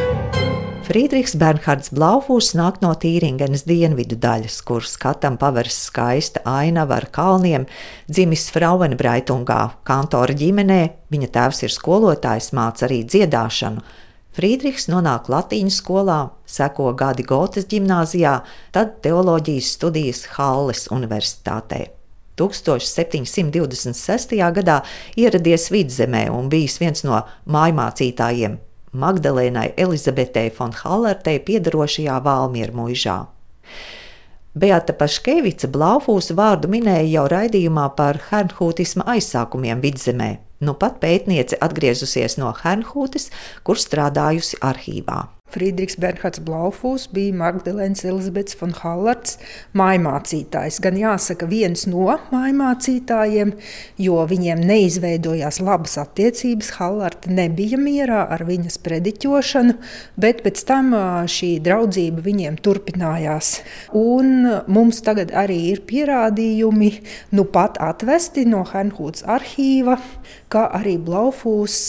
Friedrichs 0.84 1.38
Bernhards 1.40 1.88
Blaufūs 1.96 2.50
nāk 2.60 2.82
no 2.84 2.90
Tīringenes 3.00 3.64
dienvidu 3.64 4.18
daļas, 4.20 4.58
kur 4.68 4.84
skatam 4.84 5.38
paveras 5.40 5.78
skaista 5.88 6.42
ainava 6.44 6.98
ar 6.98 7.08
kalniem, 7.16 7.64
dzimis 8.12 8.50
Frauenbraitungā, 8.52 9.62
kantora 9.88 10.36
ģimenē, 10.36 10.82
viņa 11.16 11.32
tēvs 11.40 11.64
ir 11.64 11.76
skolotājs, 11.78 12.52
māca 12.60 12.90
arī 12.90 13.06
dziedāšanu. 13.08 13.86
Friedrichs 14.36 14.90
nonāk 14.92 15.32
Latīņu 15.32 15.72
skolā, 15.72 16.22
seko 16.44 16.92
gadi 17.00 17.24
Gotes 17.24 17.72
ģimnāzijā, 17.72 18.42
tad 18.76 18.98
teoloģijas 19.06 19.78
studijas 19.80 20.26
Halles 20.36 20.90
universitātē. 20.92 21.97
1726. 22.38 24.38
gadā 24.60 24.78
ieradies 25.18 25.72
vidzemē 25.74 26.28
un 26.34 26.54
bijis 26.54 26.78
viens 26.84 27.06
no 27.08 27.24
mājmācītājiem 27.50 28.62
Magdalēnai 28.98 29.74
Elizabetei 29.78 30.52
von 30.60 30.74
Hallertei 30.74 31.38
piedarošajā 31.44 32.18
Valmiera 32.24 32.74
mūžā. 32.74 33.18
Beata 34.58 34.96
Paškevica 34.98 35.70
Blaufūs 35.70 36.32
vārdu 36.34 36.72
minēja 36.72 37.06
jau 37.12 37.28
raidījumā 37.30 37.92
par 38.00 38.18
hernhūtisma 38.32 39.06
aizsākumiem 39.14 39.84
vidzemē. 39.84 40.32
Nu 40.66 40.74
pat 40.74 40.98
pētniece 41.04 41.60
atgriezusies 41.62 42.40
no 42.42 42.50
Hernhūtes, 42.64 43.30
kur 43.62 43.78
strādājusi 43.78 44.58
arhīvā. 44.66 45.37
Friedrichs 45.48 45.96
Bernhards 45.96 46.42
Blaufūs 46.44 47.06
bija 47.16 47.32
Magdalēnas 47.40 48.04
Elizabetes 48.04 48.58
von 48.60 48.74
Hallards 48.76 49.38
mājmācītājs. 49.80 50.82
Gan 50.84 50.98
jāsaka, 51.00 51.48
viens 51.48 51.86
no 51.88 52.18
mājmācītājiem, 52.34 53.54
jo 54.04 54.18
viņiem 54.28 54.66
neizveidojās 54.68 55.62
labas 55.64 55.96
attiecības. 56.02 56.74
Hallards 56.82 57.32
nebija 57.32 57.80
mierā 57.80 58.26
ar 58.36 58.44
viņas 58.48 58.76
prediķošanu, 58.84 59.78
bet 60.20 60.44
pēc 60.44 60.66
tam 60.68 60.92
šī 61.32 61.54
draudzība 61.64 62.26
viņiem 62.28 62.60
turpinājās. 62.68 63.54
Un 63.96 64.50
mums 64.68 65.00
tagad 65.06 65.32
arī 65.32 65.62
ir 65.72 65.84
pierādījumi, 65.88 66.92
nu 67.40 67.48
pat 67.56 67.80
atvesti 67.80 68.44
no 68.52 68.66
Hernhūtas 68.68 69.24
arhīva, 69.24 69.96
ka 70.52 70.68
arī 70.76 70.98
Blaufūs 71.00 71.80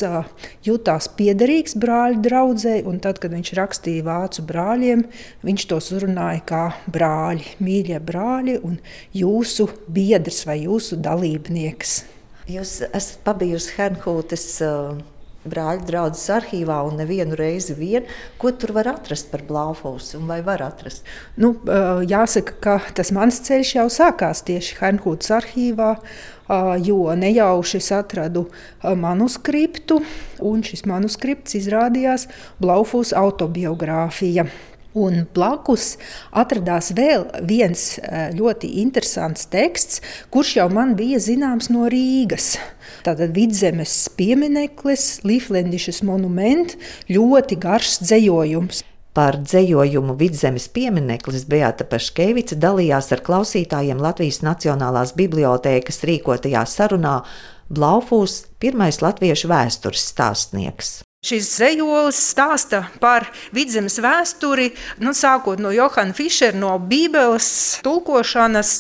jutās 0.67 1.11
piederīgs 1.19 1.75
brāļu 1.79 2.23
draudzē, 2.23 2.79
un 2.87 3.03
tad, 3.03 3.19
kad 3.19 3.35
viņš 3.35 3.48
viņš 3.49 3.57
rakstīja 3.57 4.05
vācu 4.05 4.43
brāļiem, 4.45 5.05
viņš 5.43 5.67
tos 5.71 5.93
uzrunāja 5.95 6.43
kā 6.45 6.64
brāļi, 6.93 7.57
mīļie 7.64 8.00
brāļi 8.00 8.59
un 8.62 8.78
jūsu 9.14 9.69
biedrs 9.88 10.45
vai 10.47 10.64
jūsu 10.67 10.99
dalībnieks. 11.00 12.05
Jūs 12.49 12.83
esat 12.93 13.23
pabijusi 13.25 13.73
Hernhūtes 13.76 14.61
uh, 14.64 14.99
brāļu 15.49 15.87
draugas 15.88 16.25
arhīvā 16.35 16.78
un 16.88 16.99
nevienu 16.99 17.37
reizi 17.38 17.76
vien. 17.78 18.09
Ko 18.40 18.50
tur 18.50 18.73
var 18.76 18.90
atrast 18.95 19.30
par 19.33 19.45
Blaufus 19.49 20.14
un 20.18 20.26
vai 20.30 20.40
var 20.47 20.64
atrast? 20.66 21.07
Nu, 21.38 21.54
jāsaka, 22.09 22.57
ka 22.64 22.78
tas 22.99 23.12
mans 23.14 23.38
ceļš 23.47 23.75
jau 23.78 23.87
sākās 23.92 24.42
tieši 24.49 24.80
Hernhūtes 24.80 25.30
arhīvā 25.38 25.92
jo 26.85 27.14
nejauši 27.14 27.80
atradu 27.95 28.47
manuskriptu, 28.83 30.00
un 30.40 30.64
šis 30.64 30.87
manuskripts 30.88 31.59
izrādījās 31.61 32.28
Blaufus 32.61 33.12
autobiogrāfija. 33.12 34.49
Un 34.99 35.26
blakus 35.35 35.93
atradās 36.35 36.90
vēl 36.97 37.28
viens 37.47 37.85
ļoti 38.35 38.73
interesants 38.83 39.47
teksts, 39.52 40.02
kurš 40.35 40.57
jau 40.59 40.69
man 40.73 40.97
bija 40.99 41.21
zināms 41.23 41.71
no 41.71 41.87
Rīgas. 41.93 42.57
Tātad 43.07 43.35
vidzemes 43.37 43.95
piemineklis, 44.19 45.21
Līflendišas 45.28 46.02
monuments, 46.07 46.78
ļoti 47.12 47.61
garš 47.62 47.99
dzējojums. 48.02 48.83
Par 49.17 49.38
dzējojumu 49.43 50.14
vidzemes 50.19 50.69
piemineklis 50.71 51.47
Beata 51.50 51.87
Paškevica 51.88 52.59
dalījās 52.61 53.11
ar 53.17 53.25
klausītājiem 53.26 53.99
Latvijas 54.02 54.45
Nacionālās 54.47 55.14
bibliotēkas 55.19 56.05
rīkotajā 56.07 56.62
sarunā 56.71 57.17
Blaufūs, 57.69 58.45
pirmais 58.62 59.02
latviešu 59.02 59.50
vēstures 59.50 60.07
stāstnieks. 60.12 60.99
Šis 61.18 61.48
zejolis 61.58 62.14
stāsta 62.30 62.84
par 63.02 63.25
vidzemes 63.50 63.96
vēsturi, 63.98 64.68
nu, 65.02 65.10
sākot 65.10 65.58
no 65.58 65.72
Johana 65.75 66.14
Fischera, 66.14 66.54
no 66.54 66.76
Bībeles 66.78 67.48
tulkošanas, 67.82 68.70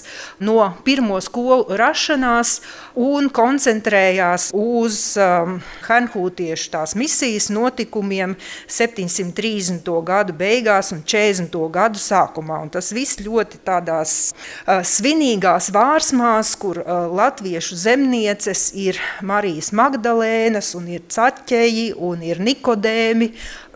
no 0.46 0.68
pirmo 0.86 1.18
skolu 1.18 1.74
rašanās 1.74 2.60
un 2.94 3.26
koncentrējās 3.34 4.52
uz 4.54 5.00
um, 5.18 5.56
Hanhūtiešu 5.88 6.70
tās 6.76 6.94
misijas 6.94 7.48
notikumiem 7.50 8.36
730. 8.70 9.90
gadu 10.06 10.38
beigās 10.38 10.92
un 10.94 11.02
40. 11.02 11.58
gadu 11.74 11.98
sākumā. 11.98 12.60
Un 12.62 12.70
tas 12.70 12.92
viss 12.94 13.18
ļoti 13.18 13.58
tādās 13.66 14.14
uh, 14.30 14.78
svinīgās 14.86 15.72
vārsmās, 15.74 16.54
kur 16.62 16.84
uh, 16.84 17.10
latviešu 17.18 17.82
zemnieces 17.82 18.68
ir 18.78 19.02
Marijas 19.26 19.74
Magdalēnas 19.74 20.76
un 20.78 20.86
ir 20.94 21.02
caķeji 21.10 21.90
un 21.98 22.22
ir 22.22 22.27
Nikodēmi, 22.36 23.30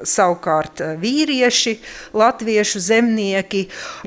savukārt 0.04 0.82
eh, 0.84 0.92
vīrieši, 1.00 1.78
latviešu 2.12 2.82
zemnieki. 2.84 3.62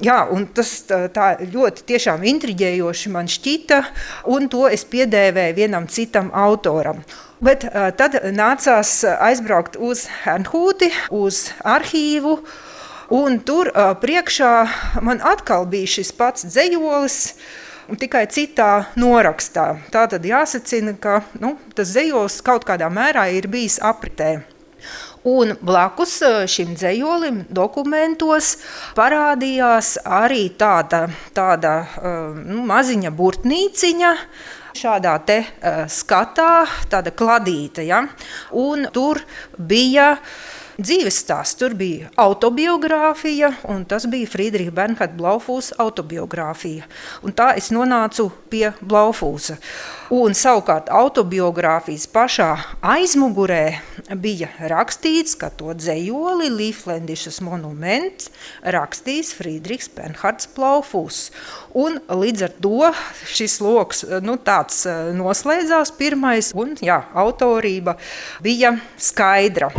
Jā, 0.06 0.20
tas 0.54 0.74
tā 0.86 1.32
ļoti 1.42 1.88
tiešām 1.90 2.25
intriģējoši 2.30 3.14
man 3.16 3.30
šķita, 3.32 3.82
un 4.30 4.46
to 4.54 4.68
es 4.70 4.86
piedēvēju 4.86 5.58
vienam 5.58 5.90
citam 5.90 6.30
autoram. 6.34 7.02
Bet 7.44 7.66
uh, 7.68 7.90
tad 7.98 8.16
nācās 8.32 9.02
aizbraukt 9.04 9.75
uz 9.75 10.06
Hernhūti, 10.24 10.88
uz 11.12 11.50
arhīvu, 11.68 12.38
un 13.14 13.42
tur 13.46 13.70
uh, 13.74 13.92
priekšā 14.00 14.54
man 15.04 15.20
atkal 15.20 15.68
bija 15.70 15.98
šis 15.98 16.14
pats 16.16 16.48
dzējolis, 16.48 17.20
tikai 18.00 18.25
citā 18.32 18.88
norakstā. 19.00 19.68
Tā 19.94 20.06
tad 20.12 20.25
jāsacina, 20.25 20.96
ka 21.00 21.22
nu, 21.42 21.56
tas 21.77 21.94
dzējos 21.94 22.42
kaut 22.46 22.65
kādā 22.68 22.89
mērā 22.92 23.27
ir 23.38 23.48
bijis 23.51 23.77
apritē. 23.84 24.39
Un 25.25 25.56
blakus 25.65 26.20
e, 26.22 26.32
šim 26.50 26.75
dzējolim 26.77 27.39
dokumentos 27.50 28.51
parādījās 28.98 29.96
arī 30.06 30.51
tāda, 30.54 31.08
tāda 31.34 31.80
e, 31.82 32.13
nu, 32.46 32.62
maziņa 32.70 33.10
burtnīciņa, 33.15 34.12
šādā 34.75 35.13
te 35.24 35.38
uh, 35.39 35.86
skatā, 35.92 36.65
tāda 36.92 37.13
kladīta. 37.15 37.84
Ja? 37.86 38.01
Un 38.60 38.88
tur 38.94 39.22
bija 39.56 40.15
dzīves 40.77 41.20
stāsts. 41.24 41.58
Tur 41.60 41.75
bija 41.77 42.10
autobiogrāfija, 42.22 43.51
un 43.72 43.86
tas 43.89 44.08
bija 44.12 44.29
Friedriča 44.29 44.74
Bernhardt 44.75 45.15
Blaufūsa 45.17 45.77
autobiogrāfija. 45.84 46.88
Un 47.25 47.36
tā 47.38 47.53
es 47.60 47.72
nonācu 47.75 48.29
pie 48.51 48.70
Blaufūsa. 48.82 49.58
Un 50.13 50.35
savukārt 50.38 50.91
autobiogrāfijas 50.93 52.05
pašā 52.13 52.50
aizmugurē 52.85 53.79
bija 54.21 54.51
rakstīts, 54.69 55.33
ka 55.39 55.50
to 55.50 55.74
dzējoli 55.74 56.51
Līflendišas 56.53 57.39
monuments 57.41 58.29
rakstīs 58.62 59.33
Friedrichs 59.33 59.89
Bernhards 59.89 60.45
Blaufūs. 60.53 61.31
Un 61.74 61.97
līdz 62.05 62.45
ar 62.45 62.53
to 62.62 62.91
šis 63.25 63.57
loks 63.65 64.05
nu, 64.21 64.38
tāds 64.38 64.85
eh, 64.85 65.09
noslēdzās 65.17 65.95
pirmais, 65.97 66.53
un 66.53 66.77
jā, 66.85 67.01
autorība 67.17 67.97
bija 68.45 68.75
skaidra. 69.01 69.71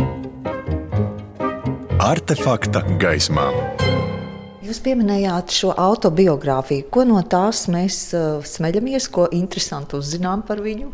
Artefakta 2.03 2.83
gaismā. 2.99 3.47
Jūs 4.67 4.81
pieminējāt 4.83 5.53
šo 5.55 5.69
autobiogrāfiju. 5.79 6.89
Ko 6.91 7.05
no 7.07 7.21
tās 7.23 7.69
mēs 7.71 8.01
uh, 8.17 8.41
smeļamies, 8.43 9.05
ko 9.15 9.29
interesanti 9.31 9.95
uzzinām 9.95 10.41
par 10.43 10.59
viņu? 10.59 10.89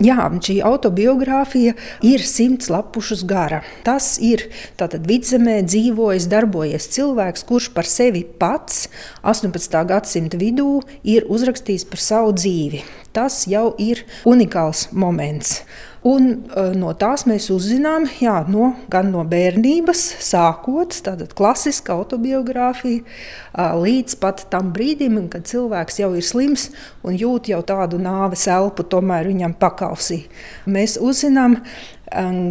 Jā, 0.00 0.24
šī 0.40 0.56
autobiogrāfija 0.64 1.74
ir 2.04 2.24
simts 2.24 2.70
lapušus 2.72 3.26
gara. 3.28 3.60
Tas 3.84 4.14
ir 4.24 4.46
vidzemē 4.80 5.58
dzīvojis, 5.68 6.30
darbojies 6.32 6.88
cilvēks, 6.96 7.44
kurš 7.44 7.68
par 7.76 7.88
sevi 7.88 8.24
pats 8.24 8.88
18. 9.20 9.80
gadsimta 9.92 10.40
vidū 10.40 10.80
ir 11.04 11.28
uzrakstījis 11.28 11.84
par 11.92 12.00
savu 12.00 12.32
dzīvi. 12.40 12.86
Tas 13.12 13.44
jau 13.50 13.74
ir 13.76 14.06
unikāls 14.24 14.88
moments. 14.96 15.60
Un, 16.04 16.26
uh, 16.52 16.74
no 16.76 16.90
tās 17.00 17.22
mēs 17.24 17.46
uzzinām, 17.54 18.04
jā, 18.20 18.34
no, 18.52 18.74
gan 18.92 19.08
no 19.08 19.22
bērnības, 19.24 20.02
sākot 20.20 20.92
tāda 21.06 21.24
klasiska 21.32 21.94
autobiogrāfija, 21.96 23.00
uh, 23.00 23.72
līdz 23.80 24.18
pat 24.20 24.42
tam 24.52 24.68
brīdim, 24.76 25.16
kad 25.32 25.48
cilvēks 25.48 26.02
jau 26.02 26.10
ir 26.12 26.26
slims 26.28 26.68
un 27.08 27.16
jūt 27.16 27.48
jau 27.54 27.62
tādu 27.64 28.02
nāves 28.04 28.44
elpu, 28.52 28.84
tomēr 28.84 29.30
viņam 29.32 29.56
pakausī. 29.56 30.26
Mēs 30.68 30.98
uzzinām 31.00 31.56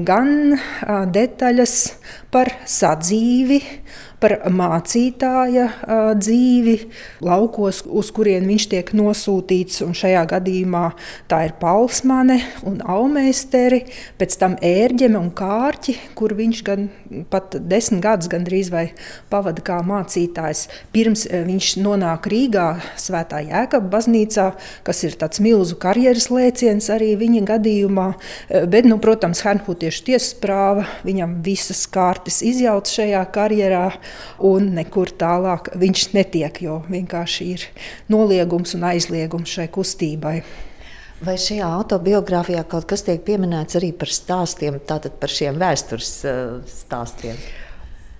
gan 0.03 0.57
detaļas 1.13 1.75
par 2.33 2.49
sadzīvi, 2.67 3.61
par 4.23 4.37
mācītāja 4.47 5.67
dzīvi 6.15 6.77
laukos, 7.23 7.81
uz 7.83 8.11
kurien 8.15 8.47
viņš 8.47 8.67
tiek 8.71 8.91
nosūtīts. 8.95 9.81
Šajā 9.99 10.23
gadījumā 10.31 10.85
tā 11.31 11.41
ir 11.49 11.55
Paulsmane 11.59 12.39
un 12.67 12.79
Aumeisteri, 12.87 13.81
pēc 14.19 14.37
tam 14.39 14.55
ērģeme 14.63 15.19
un 15.19 15.27
kārķi, 15.35 15.97
kur 16.15 16.35
viņš 16.37 16.61
gan 16.67 16.87
pat 17.31 17.57
desmit 17.59 18.03
gadus 18.05 18.31
gandrīz 18.31 18.71
vai 18.73 18.85
pavada 19.31 19.63
kā 19.65 19.81
mācītājs. 19.85 20.65
Pirms 20.95 21.25
viņš 21.27 21.73
nonāk 21.83 22.29
Rīgā 22.31 22.67
Svētā 22.99 23.43
Jēkaba 23.43 23.91
baznīcā, 23.97 24.47
kas 24.87 25.03
ir 25.03 25.19
tāds 25.19 25.43
milzu 25.43 25.75
karjeras 25.83 26.29
lēciens 26.31 26.87
arī 26.93 27.13
viņa 27.19 27.43
gadījumā. 27.51 28.07
Bet, 28.71 28.87
nu, 28.87 29.01
protams, 29.03 29.43
Hernhutiešu 29.43 30.07
tiesas 30.07 30.31
prāva 30.39 30.87
viņam 31.03 31.41
visas 31.43 31.83
kārtas 31.91 32.39
izjauc 32.45 32.87
šajā 32.87 33.25
karjerā 33.35 33.85
un 34.43 34.73
nekur 34.77 35.13
tālāk 35.19 35.71
viņš 35.79 36.05
netiek, 36.13 36.61
jo 36.65 36.81
vienkārši 36.89 37.49
ir 37.53 37.65
noliegums 38.11 38.75
un 38.77 38.85
aizliegums 38.91 39.57
šai 39.57 39.69
kustībai. 39.73 40.37
Vai 41.23 41.37
šajā 41.39 41.67
autobiogrāfijā 41.79 42.65
kaut 42.67 42.85
kas 42.89 43.05
tiek 43.07 43.21
pieminēts 43.23 43.77
arī 43.79 43.93
par 43.95 44.11
stāstiem, 44.11 44.81
tātad 44.83 45.15
par 45.21 45.31
šiem 45.31 45.59
vēstures 45.61 46.15
uh, 46.27 46.57
stāstiem? 46.67 47.37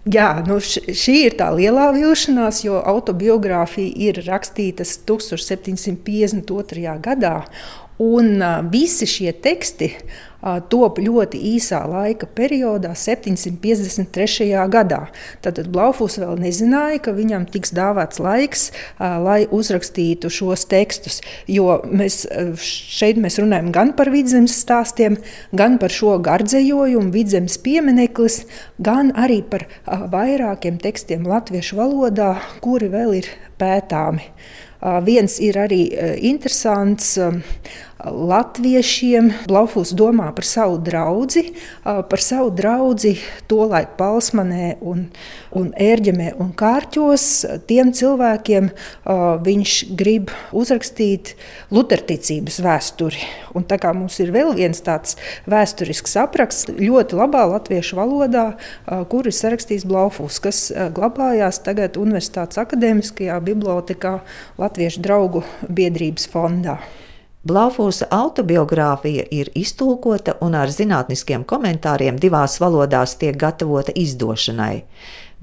Jā, 0.03 0.43
nu 0.43 0.57
šī 0.59 1.13
ir 1.29 1.37
tā 1.39 1.45
lielā 1.55 1.85
vilšanās, 1.95 2.57
jo 2.65 2.81
autobiogrāfija 2.91 3.93
ir 4.07 4.17
rakstīta 4.25 4.83
1752. 4.83 6.95
gadā, 6.99 7.47
un 8.01 8.37
visi 8.73 9.09
šie 9.09 9.33
teksti 9.43 9.91
top 10.67 10.97
ļoti 10.99 11.39
īsā 11.53 11.77
laika 11.87 12.27
periodā, 12.27 12.91
753. 12.99 14.49
gadā. 14.67 15.05
Tad 15.39 15.61
Blaufus 15.71 16.17
vēl 16.19 16.35
nezināja, 16.41 16.99
ka 17.05 17.13
viņam 17.15 17.45
tiks 17.53 17.71
dāvāts 17.71 18.19
laiks, 18.19 18.65
lai 18.99 19.45
uzrakstītu 19.47 20.27
šos 20.27 20.65
tekstus. 20.67 21.21
Jo 21.47 21.77
mēs 21.87 22.25
šeit 22.59 23.21
mēs 23.23 23.39
runājam 23.39 23.71
gan 23.71 23.93
par 23.95 24.11
vidzemes 24.11 24.57
stāstiem, 24.65 25.15
gan 25.55 25.79
par 25.79 25.95
šo 25.95 26.17
gardzējojumu, 26.25 27.13
vidzemes 27.15 27.55
piemineklis, 27.63 28.41
gan 28.83 29.13
arī 29.15 29.39
par 29.47 29.63
vairākiem 29.87 30.75
tekstiem 30.83 31.23
latviešu 31.23 31.79
valodā, 31.79 32.33
kuri 32.59 32.91
vēl 32.91 33.15
ir 33.21 33.31
pētāmi. 33.63 34.27
Viens 35.05 35.37
ir 35.39 35.55
arī 35.61 35.81
interesants 36.27 37.13
latviešiem. 38.03 39.31
Blaufus 39.47 39.93
domā 39.95 40.29
par 40.35 40.45
savu 40.47 40.79
draugu, 40.83 41.43
par 41.83 42.21
savu 42.21 42.51
draugu 42.55 43.13
tolaik 43.47 43.95
Palsmanē 43.99 44.77
un, 44.81 45.05
un 45.55 45.69
Ērģemē 45.79 46.33
un 46.41 46.51
Kārķos. 46.57 47.27
Tiem 47.69 47.93
cilvēkiem 47.95 48.69
viņš 49.45 49.75
grib 49.99 50.33
uzrakstīt 50.55 51.33
luterticības 51.73 52.59
vēsturi. 52.63 53.23
Un 53.53 53.67
tā 53.69 53.77
kā 53.81 53.93
mums 53.95 54.19
ir 54.23 54.33
vēl 54.33 54.53
viens 54.57 54.81
tāds 54.83 55.17
vēsturisks 55.49 56.17
apraksts, 56.19 56.71
ļoti 56.73 57.19
labā 57.19 57.45
latviešu 57.53 57.99
valodā, 57.99 58.47
kur 59.11 59.29
ir 59.29 59.35
sarakstījis 59.37 59.87
Blaufus, 59.89 60.41
kas 60.43 60.65
glabājās 60.95 61.61
tagad 61.65 61.99
Universitātes 62.01 62.59
akadēmiskajā 62.61 63.39
bibliotekā 63.45 64.19
Latviešu 64.59 65.01
draugu 65.05 65.45
biedrības 65.69 66.27
fondā. 66.33 66.79
Blaufūsa 67.43 68.07
autobiogrāfija 68.15 69.25
ir 69.35 69.49
iztulkota 69.59 70.37
un 70.45 70.53
ar 70.55 70.71
zinātniskiem 70.71 71.43
komentāriem 71.43 72.15
divās 72.15 72.55
valodās 72.63 73.17
tiek 73.19 73.35
gatavota 73.35 73.91
izdošanai. 73.99 74.85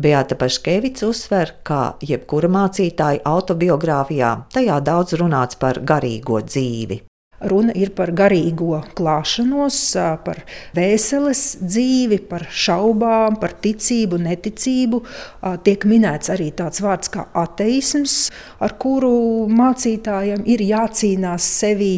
Beata 0.01 0.39
Paškevics 0.41 1.05
uzsver, 1.05 1.53
ka 1.63 1.83
jebkura 2.01 2.49
mācītāja 2.49 3.21
autobiogrāfijā 3.29 4.33
tajā 4.57 4.81
daudz 4.81 5.19
runāts 5.21 5.61
par 5.61 5.83
garīgo 5.85 6.41
dzīvi. 6.41 7.03
Runa 7.41 7.73
ir 7.73 7.95
par 7.97 8.11
garīgo 8.13 8.83
klāšanos, 8.99 9.77
par 10.27 10.43
vēseles 10.77 11.41
dzīvi, 11.65 12.19
par 12.29 12.45
šaubām, 12.53 13.39
par 13.41 13.55
ticību, 13.65 14.19
neticību. 14.21 15.01
Tiek 15.65 15.87
minēts 15.89 16.29
arī 16.35 16.51
tāds 16.57 16.83
vārds 16.85 17.09
kā 17.15 17.25
ateisms, 17.41 18.17
ar 18.61 18.75
kuru 18.83 19.49
mācītājiem 19.57 20.45
ir 20.53 20.65
jācīnās 20.69 21.47
sevī. 21.63 21.95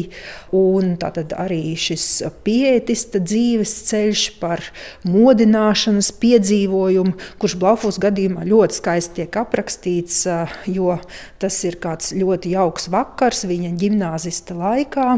Un 0.55 0.95
tātad 1.01 1.35
arī 1.35 1.73
šis 1.75 2.07
pietista 2.45 3.19
dzīves 3.19 3.75
ceļš 3.89 4.25
par 4.39 4.63
modināšanas 5.03 6.13
piedzīvojumu, 6.23 7.17
kurš 7.41 7.57
Blaufus 7.59 7.99
gadījumā 7.99 8.47
ļoti 8.47 8.79
skaisti 8.79 9.19
tiek 9.19 9.41
aprakstīts, 9.43 10.23
jo 10.71 10.95
tas 11.43 11.59
ir 11.67 11.81
kāds 11.83 12.15
ļoti 12.15 12.55
jauks 12.55 12.87
vakars 12.93 13.43
viņa 13.49 13.75
ģimnāzista 13.83 14.55
laikā 14.55 15.09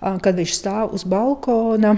kad 0.00 0.38
viņš 0.38 0.56
stāv 0.60 0.96
uz 0.96 1.06
balkona 1.08 1.96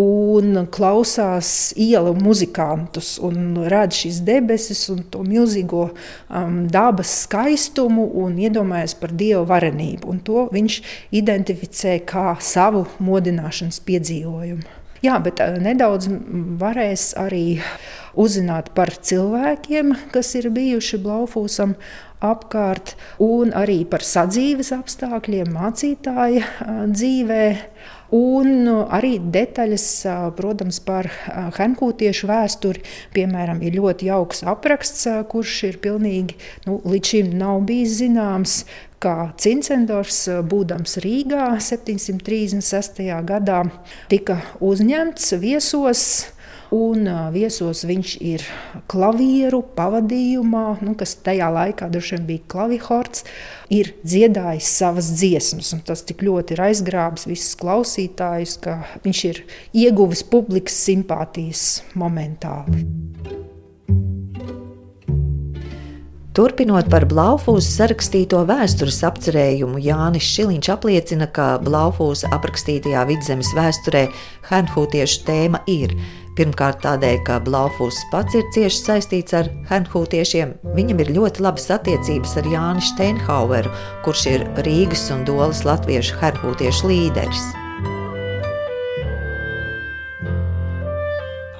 un 0.00 0.66
klausās 0.72 1.72
ielu 1.78 2.12
muzikantus, 2.16 3.14
un 3.22 3.66
redz 3.68 4.00
šīs 4.02 4.20
debesis 4.24 4.86
un 4.92 5.02
to 5.12 5.22
milzīgo 5.26 5.88
um, 5.90 6.62
dabas 6.72 7.12
skaistumu 7.26 8.06
un 8.22 8.38
iedomājas 8.40 8.96
par 9.00 9.12
dievu 9.12 9.44
varenību. 9.50 10.16
To 10.26 10.46
viņš 10.54 10.80
identificē 11.20 11.98
kā 12.08 12.34
savu 12.40 12.86
modināšanas 13.02 13.80
piedzīvojumu. 13.86 14.78
Jā, 15.04 15.16
bet 15.24 15.40
uh, 15.40 15.56
nedaudz 15.60 16.08
varēs 16.60 17.12
arī 17.20 17.44
uzzināt 18.20 18.70
par 18.76 18.92
cilvēkiem, 18.92 19.94
kas 20.14 20.34
ir 20.38 20.50
bijuši 20.54 21.00
Blaufūsam 21.02 21.76
apkārt, 22.20 22.94
un 23.24 23.54
arī 23.56 23.80
par 23.88 24.04
sadzīves 24.04 24.74
apstākļiem 24.76 25.54
mācītāja 25.56 26.44
dzīvē. 26.92 27.46
Un 28.10 28.66
arī 28.90 29.20
detaļas, 29.22 29.84
protams, 30.34 30.80
par 30.82 31.06
henkūtiešu 31.54 32.26
vēsturi. 32.26 32.82
Piemēram, 33.14 33.60
ir 33.62 33.76
ļoti 33.78 34.08
jauks 34.08 34.42
apraksts, 34.50 35.06
kurš 35.30 35.52
ir 35.68 35.78
pilnīgi 35.84 36.34
nu, 36.66 36.80
līdz 36.90 37.12
šim 37.12 37.30
nav 37.38 37.62
bijis 37.68 38.00
zināms, 38.00 38.56
kā 39.00 39.30
Cincendors, 39.38 40.24
būdams 40.26 40.98
Rīgā 41.06 41.54
736. 41.62 43.06
gadā, 43.30 43.62
tika 44.10 44.40
uzņemts 44.58 45.30
viesos 45.38 46.02
Un 46.70 47.08
viesos 47.34 47.80
viņš 47.82 48.10
ir 48.22 48.44
klavieru 48.90 49.58
pavadījumā, 49.74 50.78
nu, 50.86 50.94
kas 50.98 51.16
tajā 51.18 51.48
laikā 51.50 51.88
droši 51.90 52.14
vien 52.14 52.28
bija 52.28 52.44
klavihorts, 52.54 53.24
ir 53.74 53.90
dziedājis 54.06 54.70
savas 54.78 55.10
dziesmas. 55.18 55.72
Tas 55.86 56.06
tik 56.06 56.22
ļoti 56.22 56.54
ir 56.54 56.62
aizgrābis 56.68 57.26
visus 57.26 57.58
klausītājus, 57.58 58.54
ka 58.62 58.78
viņš 59.02 59.24
ir 59.32 59.42
ieguvis 59.82 60.22
publikas 60.22 60.78
simpātijas 60.86 61.66
momentāli. 61.98 62.86
Turpinot 66.30 66.86
par 66.86 67.08
Blaufūzu 67.10 67.66
sarakstīto 67.66 68.44
vēstures 68.46 69.00
apcerējumu, 69.08 69.80
Jānis 69.82 70.28
Šiliņš 70.30 70.68
apliecina, 70.70 71.26
ka 71.26 71.56
Blaufūza 71.66 72.30
aprakstītajā 72.36 73.02
vidzemes 73.10 73.50
vēsturē 73.58 74.06
Hanhūtiešu 74.52 75.24
tēma 75.26 75.64
ir 75.66 75.98
Pirmkārt, 76.40 76.78
tādēļ, 76.80 77.18
ka 77.28 77.34
Blaufus 77.44 77.98
pats 78.08 78.32
ir 78.38 78.46
cieši 78.54 78.78
saistīts 78.80 79.34
ar 79.36 79.50
Hanhūtiešiem. 79.68 80.54
Viņam 80.72 81.04
ir 81.04 81.12
ļoti 81.18 81.44
labas 81.44 81.68
attiecības 81.76 82.32
ar 82.40 82.48
Jāni 82.48 82.88
Steinhaueru, 82.88 83.68
kurš 84.06 84.26
ir 84.32 84.48
Rīgas 84.64 85.10
un 85.12 85.28
Dolas 85.28 85.66
latviešu 85.68 86.16
Hanhūtiešu 86.22 86.88
līderis. 86.88 87.50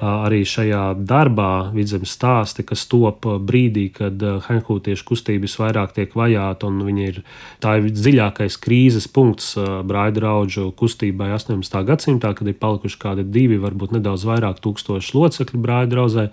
Arī 0.01 0.41
šajā 0.47 0.81
darbā 1.05 1.71
vidzemes 1.75 2.15
stāsti, 2.15 2.65
kas 2.65 2.87
top 2.89 3.27
brīdī, 3.45 3.85
kad 3.93 4.21
Henkūtiešu 4.47 5.05
kustība 5.07 5.45
visvairāk 5.45 5.93
tiek 5.95 6.15
vajāta, 6.17 6.69
un 6.71 6.81
viņi 6.87 7.07
ir, 7.11 7.21
tā 7.61 7.77
ir 7.79 7.91
dziļākais 7.93 8.57
krīzes 8.61 9.07
punkts 9.13 9.53
brāļu 9.57 10.17
draugu 10.17 10.67
kustībai 10.77 11.31
18. 11.37 11.81
gadsimtā, 11.87 12.33
kad 12.37 12.49
ir 12.49 12.57
palikuši 12.61 13.01
kādi 13.01 13.27
divi, 13.29 13.61
varbūt 13.61 13.93
nedaudz 13.97 14.25
vairāk 14.25 14.61
tūkstoši 14.65 15.17
locekļu 15.17 15.61
brāļu 15.61 15.93
draugai. 15.93 16.29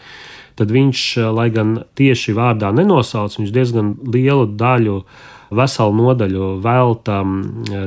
Tad 0.59 0.73
viņš, 0.75 1.03
lai 1.37 1.51
gan 1.55 1.83
tieši 1.99 2.35
vārdā 2.35 2.73
nenosauc, 2.75 3.37
viņš 3.39 3.53
diezgan 3.55 3.93
lielu 4.11 4.49
daļu 4.59 5.03
veselu 5.55 5.95
nodaļu 5.97 6.49
velta 6.65 7.21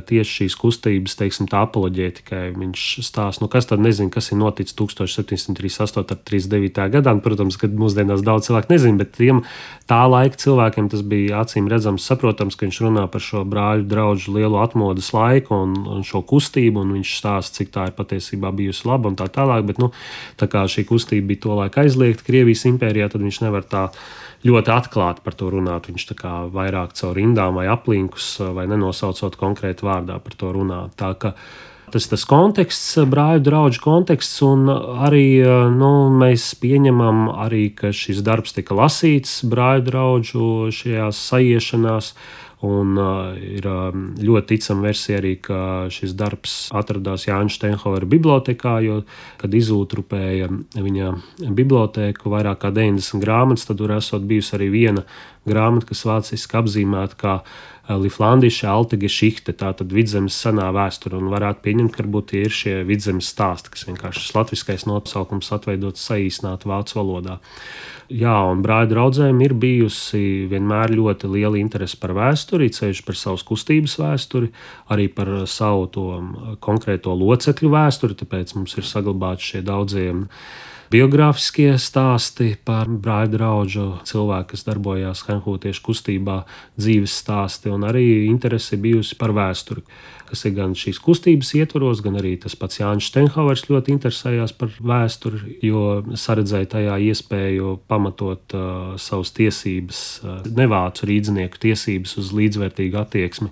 tieši 0.07 0.41
šīs 0.41 0.55
kustības, 0.59 1.15
teiksim, 1.19 1.47
tā 1.51 1.63
apoloģētikai. 1.67 2.43
Viņš 2.57 2.85
stāsta, 3.05 3.43
nu 3.43 3.49
kas 3.51 3.69
tad 3.69 3.83
nezina, 3.83 4.11
kas 4.13 4.31
ir 4.31 4.39
noticis 4.41 4.75
1738. 4.79 6.01
un 6.01 6.23
39. 6.31 6.87
gadā. 6.95 7.13
Un, 7.13 7.21
protams, 7.23 7.57
ka 7.59 7.69
mūsdienās 7.69 8.23
daudz 8.25 8.49
cilvēku 8.49 8.73
nezina, 8.73 9.01
bet 9.01 9.13
tiem 9.17 9.43
tā 9.89 10.01
laika 10.09 10.39
cilvēkiem 10.41 10.89
tas 10.91 11.03
bija 11.05 11.43
acīm 11.43 11.69
redzams, 11.71 12.05
saprotams, 12.07 12.57
ka 12.57 12.67
viņš 12.67 12.81
runā 12.85 13.05
par 13.11 13.23
šo 13.23 13.43
brāļu 13.47 13.87
draugu 13.91 14.35
lielu 14.37 14.59
atmodas 14.61 15.11
laiku 15.15 15.61
un, 15.65 15.77
un 15.97 16.05
šo 16.07 16.23
kustību, 16.27 16.83
un 16.83 16.95
viņš 16.97 17.13
stāsta, 17.19 17.61
cik 17.61 17.73
tā 17.75 17.89
ir 17.89 17.95
patiesībā 17.97 18.53
bijusi 18.55 18.87
laba 18.89 19.11
un 19.11 19.19
tā 19.19 19.29
tālāk. 19.31 19.67
Bet, 19.69 19.81
nu, 19.81 19.91
tā 20.41 20.49
kā 20.51 20.65
šī 20.69 20.87
kustība 20.89 21.31
bija 21.31 21.45
to 21.45 21.61
laiku 21.61 21.83
aizliegta 21.83 22.25
Krievijas 22.27 22.65
impērijā, 22.69 23.11
tad 23.11 23.25
viņš 23.25 23.41
nevar 23.45 23.67
tā 23.67 23.87
ļoti 24.47 24.73
atklāti 24.73 25.23
par 25.25 25.35
to 25.37 25.49
runāt. 25.53 25.89
Viņš 25.89 26.07
tā 26.11 26.17
kā 26.17 26.33
vairāk 26.51 26.95
caur 26.97 27.17
rindām 27.17 27.59
vai 27.59 27.67
aplinkus 27.71 28.33
vai 28.55 28.67
nenosaucot 28.71 29.37
konkrēti 29.39 29.85
vārdā 29.85 30.17
par 30.23 30.37
to 30.37 30.51
runāt. 30.55 30.95
Tā, 30.99 31.13
tas 31.91 32.07
ir 32.07 32.25
konteksts, 32.29 32.97
brāļu 33.11 33.45
draugu 33.45 33.81
konteksts, 33.83 34.41
un 34.47 34.69
arī 34.71 35.41
nu, 35.75 35.93
mēs 36.21 36.51
pieņemam, 36.61 37.27
arī, 37.45 37.67
ka 37.75 37.93
šis 37.95 38.23
darbs 38.25 38.55
tika 38.57 38.77
lasīts 38.77 39.41
brāļu 39.51 39.87
draugu 39.91 40.51
šajās 40.75 41.25
sajiešanās. 41.31 42.15
Un 42.61 42.93
uh, 43.01 43.31
ir 43.41 43.65
um, 43.65 44.03
ļoti 44.21 44.53
ticama 44.53 44.85
versija 44.91 45.17
arī, 45.17 45.31
ka 45.41 45.89
šis 45.89 46.13
darbs 46.13 46.55
atradās 46.77 47.25
Jānis 47.25 47.57
Steinhauera 47.57 48.05
bibliotekā, 48.05 48.75
jo, 48.85 48.99
kad 49.41 49.57
izūtrupēja 49.57 50.49
viņa 50.77 51.09
bibliotēku 51.57 52.29
vairāk 52.29 52.61
kā 52.61 52.69
90 52.75 53.23
grāmatas, 53.23 53.65
tad 53.65 53.81
tur 53.81 53.95
esot 53.97 54.27
bijusi 54.29 54.53
arī 54.59 54.69
viena 54.75 55.05
grāmata, 55.49 55.89
kas 55.89 56.05
vāciski 56.05 56.59
apzīmēta 56.61 57.17
kā 57.17 57.35
uh, 57.87 57.95
Liflandieša 58.01 58.69
Altige 58.71 59.09
Šihte, 59.11 59.53
tātad 59.57 59.93
vidzemes 59.93 60.37
senā 60.37 60.69
vēsture, 60.75 61.17
un 61.17 61.31
varētu 61.33 61.63
pieņemt, 61.65 61.93
ka 61.95 62.03
varbūt 62.03 62.29
tie 62.31 62.43
ir 62.45 62.55
šie 62.55 62.75
vidzemes 62.87 63.29
stāsti, 63.33 63.71
kas 63.73 63.87
vienkārši 63.89 64.25
šis 64.25 64.35
latviskais 64.37 64.85
nosaukums 64.89 65.51
atveidots 65.55 66.05
saīsnāt 66.07 66.67
vācu 66.69 66.99
valodā. 66.99 67.39
Jā, 68.11 68.35
un 68.51 68.59
brāļa 68.59 68.89
draudzēm 68.91 69.37
ir 69.45 69.53
bijusi 69.55 70.47
vienmēr 70.51 70.91
ļoti 70.97 71.29
liela 71.31 71.59
interese 71.61 71.95
par 71.99 72.11
vēsturi, 72.17 72.67
ceļš 72.75 73.05
par 73.07 73.15
savas 73.15 73.45
kustības 73.47 73.95
vēsturi, 74.01 74.51
arī 74.91 75.07
par 75.15 75.31
savu 75.47 75.87
to 75.95 76.07
konkrēto 76.59 77.15
locekļu 77.15 77.71
vēsturi, 77.71 78.19
tāpēc 78.19 78.57
mums 78.57 78.75
ir 78.75 78.87
saglabāti 78.89 79.53
šie 79.53 79.63
daudzie 79.63 80.09
biogrāfiskie 80.91 81.73
stāsti 81.79 82.55
par 82.67 82.89
brāļa 82.91 83.31
draugu 83.35 83.85
cilvēku, 84.07 84.53
kas 84.53 84.65
darbojās 84.67 85.25
Hanhūtiešu 85.27 85.85
kustībā, 85.87 86.41
dzīves 86.79 87.19
stāsti, 87.23 87.71
un 87.71 87.87
arī 87.87 88.07
interese 88.27 88.79
bijusi 88.81 89.17
par 89.19 89.35
vēsturi 89.37 89.85
kas 90.31 90.45
ir 90.47 90.55
gan 90.55 90.73
šīs 90.77 90.99
kustības 91.03 91.51
ietvaros, 91.59 91.99
gan 92.03 92.15
arī 92.19 92.37
tas 92.39 92.55
pats 92.59 92.79
Jānis 92.79 93.09
Steinhauers 93.11 93.65
ļoti 93.67 93.91
interesējās 93.97 94.53
par 94.55 94.71
vēsturi, 94.79 95.57
jo 95.67 95.83
saredzēja 96.17 96.69
tajā 96.77 96.97
iespēju 97.09 97.75
pamatot 97.91 98.55
uh, 98.55 98.93
savas 99.01 99.33
tiesības, 99.35 100.01
uh, 100.23 100.39
nevācu 100.47 101.09
rīznieku 101.09 101.59
tiesības 101.67 102.15
uz 102.21 102.31
līdzvērtīgu 102.37 103.01
attieksmi 103.01 103.51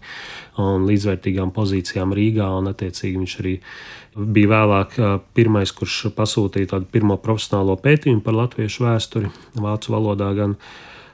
un 0.60 0.88
līdzvērtīgām 0.88 1.52
pozīcijām 1.56 2.16
Rīgā, 2.16 2.48
un 2.62 2.72
attiecīgi 2.72 3.20
viņš 3.20 3.36
arī 3.44 3.58
bija 4.20 4.52
vēlāk 4.54 4.96
uh, 5.00 5.18
pirmais, 5.38 5.72
kurš 5.76 6.10
pasūtīja 6.18 6.74
tādu 6.76 6.90
pirmo 6.92 7.18
profesionālo 7.22 7.78
pētījumu 7.80 8.24
par 8.26 8.38
latviešu 8.38 8.86
vēsturi 8.86 9.32
vācu 9.56 9.96
valodā. 9.96 10.30
Gan, 10.38 10.56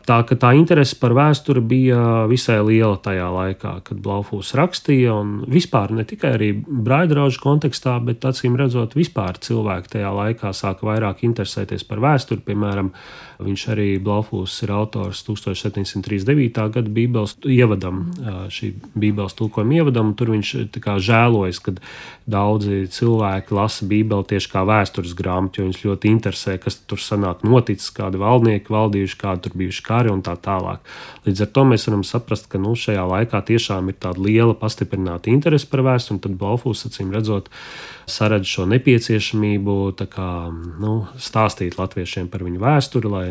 Tā 0.05 0.19
tā 0.21 0.51
interese 0.53 0.93
par 1.01 1.15
vēsturi 1.17 1.63
bija 1.65 1.99
visai 2.29 2.59
liela 2.61 2.97
tajā 3.01 3.25
laikā, 3.33 3.71
kad 3.87 4.01
Blaufūs 4.05 4.53
rakstīja. 4.57 5.15
Vispār 5.49 5.95
ne 5.97 6.05
tikai 6.05 6.35
arī 6.37 6.49
brāļdraužu 6.61 7.41
kontekstā, 7.41 7.97
bet 8.05 8.25
acīm 8.29 8.57
redzot, 8.59 8.93
vispār 8.93 9.39
cilvēki 9.41 9.95
tajā 9.97 10.11
laikā 10.13 10.51
sāka 10.53 10.85
vairāk 10.85 11.23
interesēties 11.25 11.87
par 11.89 12.03
vēsturi. 12.05 12.43
Piemēram, 12.45 12.91
viņš 13.41 13.63
arī 13.73 13.87
Blaufūs 13.97 14.59
ir 14.63 14.75
autors 14.75 15.23
1739. 15.25 16.69
gada 16.77 16.93
Bībeles 16.99 17.33
ievadam, 17.49 18.05
šī 18.53 18.75
Bībeles 18.93 19.33
tulkojuma 19.39 19.79
ievadam. 19.81 20.13
Tur 20.13 20.35
viņš 20.35 20.53
žēlojas, 21.01 21.63
ka 21.65 21.75
daudzi 22.29 22.85
cilvēki 22.93 23.57
lasa 23.57 23.89
Bībeli 23.89 24.29
tieši 24.29 24.53
kā 24.53 24.63
vēstures 24.69 25.17
grāmatu, 25.17 25.61
jo 25.61 25.67
viņus 25.67 25.83
ļoti 25.85 26.13
interesē, 26.13 26.57
kas 26.61 26.77
tur 26.85 27.01
sanāk 27.01 27.41
noticis, 27.45 27.89
kādi 27.95 28.21
valdnieki 28.21 28.73
valdījuši, 28.73 29.19
kādi 29.25 29.47
tur 29.47 29.57
bijuši 29.65 29.85
kari 29.95 30.11
un 30.11 30.21
tā 30.25 30.35
tālāk. 30.35 30.83
Līdz 31.25 31.45
ar 31.45 31.51
to 31.55 31.65
mēs 31.71 31.87
varam 31.87 32.03
saprast, 32.05 32.49
ka 32.51 32.59
nu, 32.61 32.75
šajā 32.75 33.03
laikā 33.07 33.41
tiešām 33.47 33.89
ir 33.91 33.99
tāda 34.03 34.21
liela 34.21 34.55
pastiprināta 34.59 35.31
interese 35.31 35.69
par 35.71 35.85
vēsturi, 35.85 36.17
un 36.17 36.23
tad 36.25 36.37
Balfūs, 36.39 36.85
acīm 36.89 37.13
redzot, 37.15 37.49
saredz 38.09 38.49
šo 38.49 38.67
nepieciešamību 38.69 39.77
kā, 40.11 40.29
nu, 40.81 40.93
stāstīt 41.21 41.79
latviešiem 41.79 42.27
par 42.29 42.43
viņu 42.45 42.61
vēsturi, 42.61 43.11
lai 43.11 43.25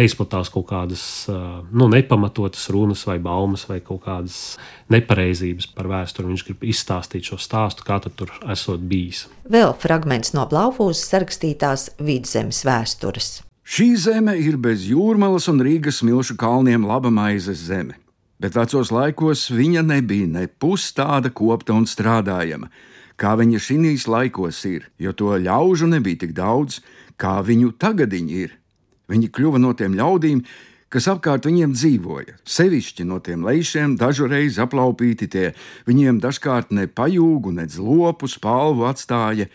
neizplatās 0.00 0.50
kaut 0.52 0.68
kādas 0.70 1.04
nu, 1.30 1.88
nepamatotas 1.92 2.68
runas 2.74 3.06
vai 3.08 3.18
baumas 3.22 3.66
vai 3.70 3.80
kaut 3.84 4.04
kādas 4.04 4.58
nepareizības 4.92 5.70
par 5.76 5.88
vēsturi. 5.90 6.32
Viņš 6.32 6.46
grib 6.48 6.66
izstāstīt 6.72 7.30
šo 7.30 7.38
stāstu, 7.40 7.86
kā 7.86 8.00
tur 8.02 8.34
esot 8.50 8.82
bijis. 8.90 9.26
Vēl 9.50 9.72
fragments 9.80 10.34
no 10.36 10.46
Blaufūzes 10.50 11.06
sarakstītās 11.12 11.92
vidzemes 12.02 12.64
vēstures. 12.66 13.38
Šī 13.70 13.92
zeme 13.94 14.32
ir 14.34 14.56
bez 14.58 14.82
jūrmalas 14.82 15.44
un 15.46 15.60
Rīgas 15.62 16.00
smilšu 16.00 16.34
kalniem 16.34 16.82
laba 16.82 17.06
maizes 17.14 17.60
zeme, 17.68 18.00
bet 18.42 18.56
vecos 18.58 18.88
laikos 18.90 19.44
viņa 19.54 19.84
nebija 19.86 20.26
ne 20.26 20.48
pus 20.50 20.88
tāda 20.90 21.30
kopta 21.30 21.76
un 21.78 21.86
strādājama, 21.86 22.66
kā 23.14 23.36
viņa 23.38 23.60
šīs 23.62 24.08
laikos 24.10 24.58
ir, 24.66 24.88
jo 24.98 25.12
to 25.14 25.36
ļaužu 25.44 25.86
nebija 25.86 26.18
tik 26.24 26.32
daudz, 26.34 26.80
kā 27.14 27.36
viņu 27.46 27.70
tagad 27.78 28.10
ir. 28.18 28.56
Viņi 29.06 29.30
kļuva 29.30 29.62
no 29.62 29.70
tiem 29.78 29.94
ļaudīm, 29.94 30.42
kas 30.90 31.06
apkārt 31.06 31.46
viņiem 31.46 31.70
dzīvoja, 31.78 32.40
sevišķi 32.42 33.06
no 33.06 33.20
tiem 33.22 33.46
lejšiem, 33.46 33.94
dažreiz 33.94 34.58
aplaupīti 34.58 35.30
tie, 35.30 35.54
viņiem 35.86 36.18
dažkārt 36.18 36.74
ne 36.74 36.88
pajūgu, 36.90 37.54
ne 37.54 37.70
lopu 37.78 38.26
spalvu 38.26 38.90
atstāja, 38.90 39.46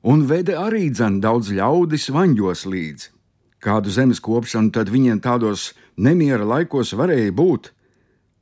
un 0.00 0.24
vede 0.24 0.56
arī 0.56 0.88
dzen 0.88 1.20
daudz 1.20 1.52
ļaudis 1.52 2.08
vaņģos 2.16 2.64
līdzi 2.64 3.17
kādu 3.64 3.90
zemes 3.90 4.20
kopšanu 4.22 4.72
tad 4.74 4.90
viņiem 4.92 5.20
tādos 5.24 5.72
nemiera 5.96 6.46
laikos 6.46 6.94
varēja 6.98 7.34
būt. 7.34 7.72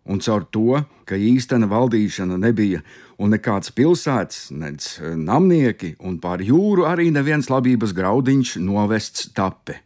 Un 0.06 0.20
caur 0.22 0.44
to, 0.54 0.82
ka 1.06 1.18
īstena 1.18 1.66
valdīšana 1.66 2.36
nebija 2.38 2.82
un 3.18 3.32
nekāds 3.34 3.72
pilsētas, 3.74 4.52
nec 4.54 4.84
eh, 5.00 5.16
namnieki, 5.18 5.96
un 5.98 6.20
pār 6.22 6.44
jūru 6.46 6.86
arī 6.86 7.08
neviens 7.14 7.50
labības 7.50 7.94
graudiņš 7.96 8.56
novests 8.62 9.32
tape. 9.34 9.80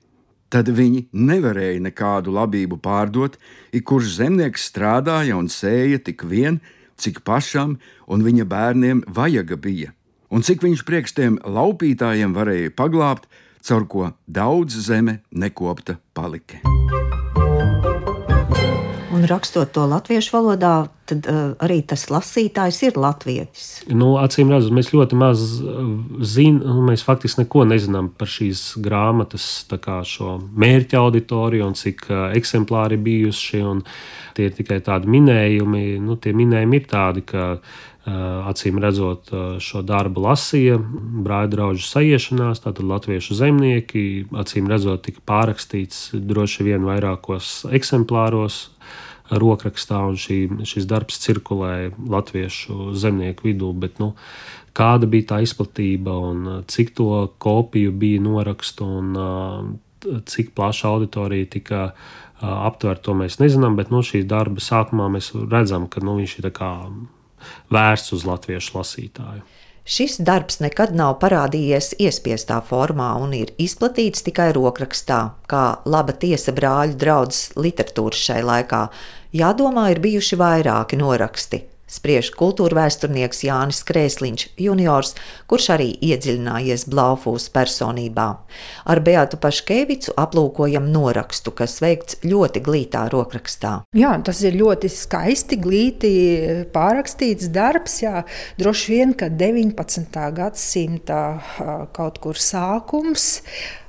Tad 0.51 0.67
viņi 0.75 1.07
nevarēja 1.15 1.79
nekādu 1.85 2.35
labību 2.35 2.81
pārdot, 2.83 3.37
ik 3.73 3.87
kurš 3.87 4.17
zemnieks 4.19 4.67
strādāja 4.73 5.39
un 5.39 5.47
sēja 5.49 6.01
tik 6.03 6.25
vien, 6.27 6.59
cik 7.01 7.23
pašam 7.25 7.79
un 8.11 8.25
viņa 8.27 8.45
bērniem 8.51 9.05
vajaga 9.07 9.57
bija, 9.57 9.95
un 10.29 10.43
cik 10.45 10.67
viņš 10.67 10.83
priekšstiem 10.89 11.39
laupītājiem 11.47 12.35
varēja 12.37 12.75
paglābt, 12.77 13.31
caur 13.67 13.89
ko 13.89 14.11
daudz 14.27 14.79
zeme 14.87 15.21
nekopta 15.31 15.99
palika. 16.13 16.61
Un 19.11 19.27
rakstot 19.27 19.73
to 19.75 19.83
latviešu 19.91 20.33
valodā, 20.37 20.75
tad 21.11 21.27
uh, 21.29 21.41
arī 21.61 21.81
tas 21.85 22.07
lasītājs 22.09 22.79
ir 22.87 22.99
latvietis. 23.01 23.67
Nu, 23.91 24.15
acīm 24.23 24.53
redzot, 24.53 24.73
mēs 24.73 24.93
ļoti 24.95 25.19
maz 25.19 25.43
eh, 25.59 25.81
zinām, 26.25 26.79
nu, 26.79 26.85
mēs 26.87 27.03
faktiski 27.05 27.43
neko 27.43 27.67
nezinām 27.69 28.13
par 28.17 28.31
šīs 28.31 28.63
grāmatas 28.81 29.49
mērķa 29.69 31.03
auditoriju 31.03 31.67
un 31.67 31.77
cik 31.77 32.07
uh, 32.09 32.23
eksemplāri 32.39 33.01
bijuši. 33.03 33.61
Tie 34.39 34.47
ir 34.47 34.55
tikai 34.57 34.79
tādi 34.87 35.11
minējumi. 35.11 35.99
Nu, 36.01 36.17
tie 36.17 36.33
minējumi 36.37 36.81
ir 36.81 36.89
tādi, 36.89 37.27
ka 37.27 37.57
acīm 38.09 38.79
redzot, 38.81 39.29
šo 39.61 39.83
darbu 39.85 40.23
lasīja 40.25 40.79
brāļa 40.81 41.51
draugu 41.53 41.85
sajiešanās, 41.85 42.63
tātad 42.65 42.87
latviešu 42.89 43.37
zemnieki, 43.37 44.05
acīm 44.41 44.71
redzot, 44.73 45.05
tika 45.05 45.21
pārrakstīts 45.29 46.11
droši 46.15 46.71
vien 46.71 46.87
vairākos 46.89 47.67
eksemplāros. 47.71 48.69
Rokrakstā 49.31 50.01
un 50.11 50.17
šī, 50.19 50.65
šis 50.67 50.89
darbs 50.91 51.21
cirkulēja 51.23 51.93
latviešu 52.11 52.97
zemnieku 52.99 53.47
vidū, 53.47 53.69
bet 53.79 54.01
nu, 54.03 54.09
kāda 54.75 55.07
bija 55.07 55.29
tā 55.29 55.39
izplatība 55.45 56.17
un 56.33 56.49
cik 56.67 56.91
to 56.99 57.29
kopiju 57.39 57.93
bija 57.95 58.25
norakstu 58.25 58.89
un 58.99 59.79
cik 60.03 60.51
plaša 60.59 60.91
auditorija 60.91 61.47
tika 61.53 61.85
aptverta, 62.41 63.05
to 63.07 63.15
mēs 63.23 63.39
nezinām. 63.39 63.79
Bet 63.79 63.95
nu, 63.95 64.03
šī 64.03 64.25
darba 64.27 64.59
sākumā 64.59 65.07
mēs 65.15 65.31
redzam, 65.47 65.87
ka 65.87 66.03
nu, 66.03 66.19
viņš 66.19 66.39
ir 66.41 66.51
vērsts 67.73 68.15
uz 68.17 68.27
latviešu 68.29 68.79
lasītāju. 68.79 69.43
Šis 69.91 70.21
darbs 70.23 70.61
nekad 70.63 70.93
nav 70.95 71.17
parādījies 71.23 71.95
iespiestā 71.99 72.61
formā 72.63 73.09
un 73.19 73.33
ir 73.35 73.51
izplatīts 73.59 74.23
tikai 74.27 74.51
rokrakstā, 74.55 75.21
kā 75.51 75.65
laba 75.89 76.15
tiesa 76.15 76.55
brāļu 76.55 76.95
draudzes 77.01 77.57
literatūras 77.57 78.21
šai 78.29 78.43
laikā. 78.47 78.85
Jādomā, 79.35 79.89
ir 79.91 80.03
bijuši 80.05 80.39
vairāki 80.39 81.01
noraksti, 81.01 81.65
spriež 81.91 82.31
kultūra 82.39 82.85
vēsturnieks 82.85 83.43
Jānis 83.47 83.83
Krēsliņš, 83.89 84.47
juniors, 84.63 85.15
kurš 85.51 85.67
arī 85.75 85.89
iedziļinājies 86.11 86.87
Blaufūs 86.91 87.49
personībā. 87.55 88.29
Ar 88.91 89.03
Beatu 89.05 89.41
Paškevicu 89.43 90.15
aplūkojam 90.21 90.87
norakstu, 90.95 91.53
kas 91.57 91.81
veikts 91.83 92.21
ļoti 92.25 92.63
glītā 92.65 93.07
rokrakstā. 93.13 93.75
Jā, 93.97 94.15
tas 94.25 94.43
ir 94.47 94.59
ļoti 94.61 94.91
skaisti, 94.93 95.59
glīti 95.61 96.15
pārakstīts 96.75 97.51
darbs. 97.55 98.01
Jā, 98.05 98.25
droši 98.61 98.97
vien, 98.97 99.15
ka 99.19 99.31
19. 99.33 100.25
gadsimta 100.39 101.21
kaut 101.97 102.23
kur 102.23 102.39
sākums. 102.39 103.41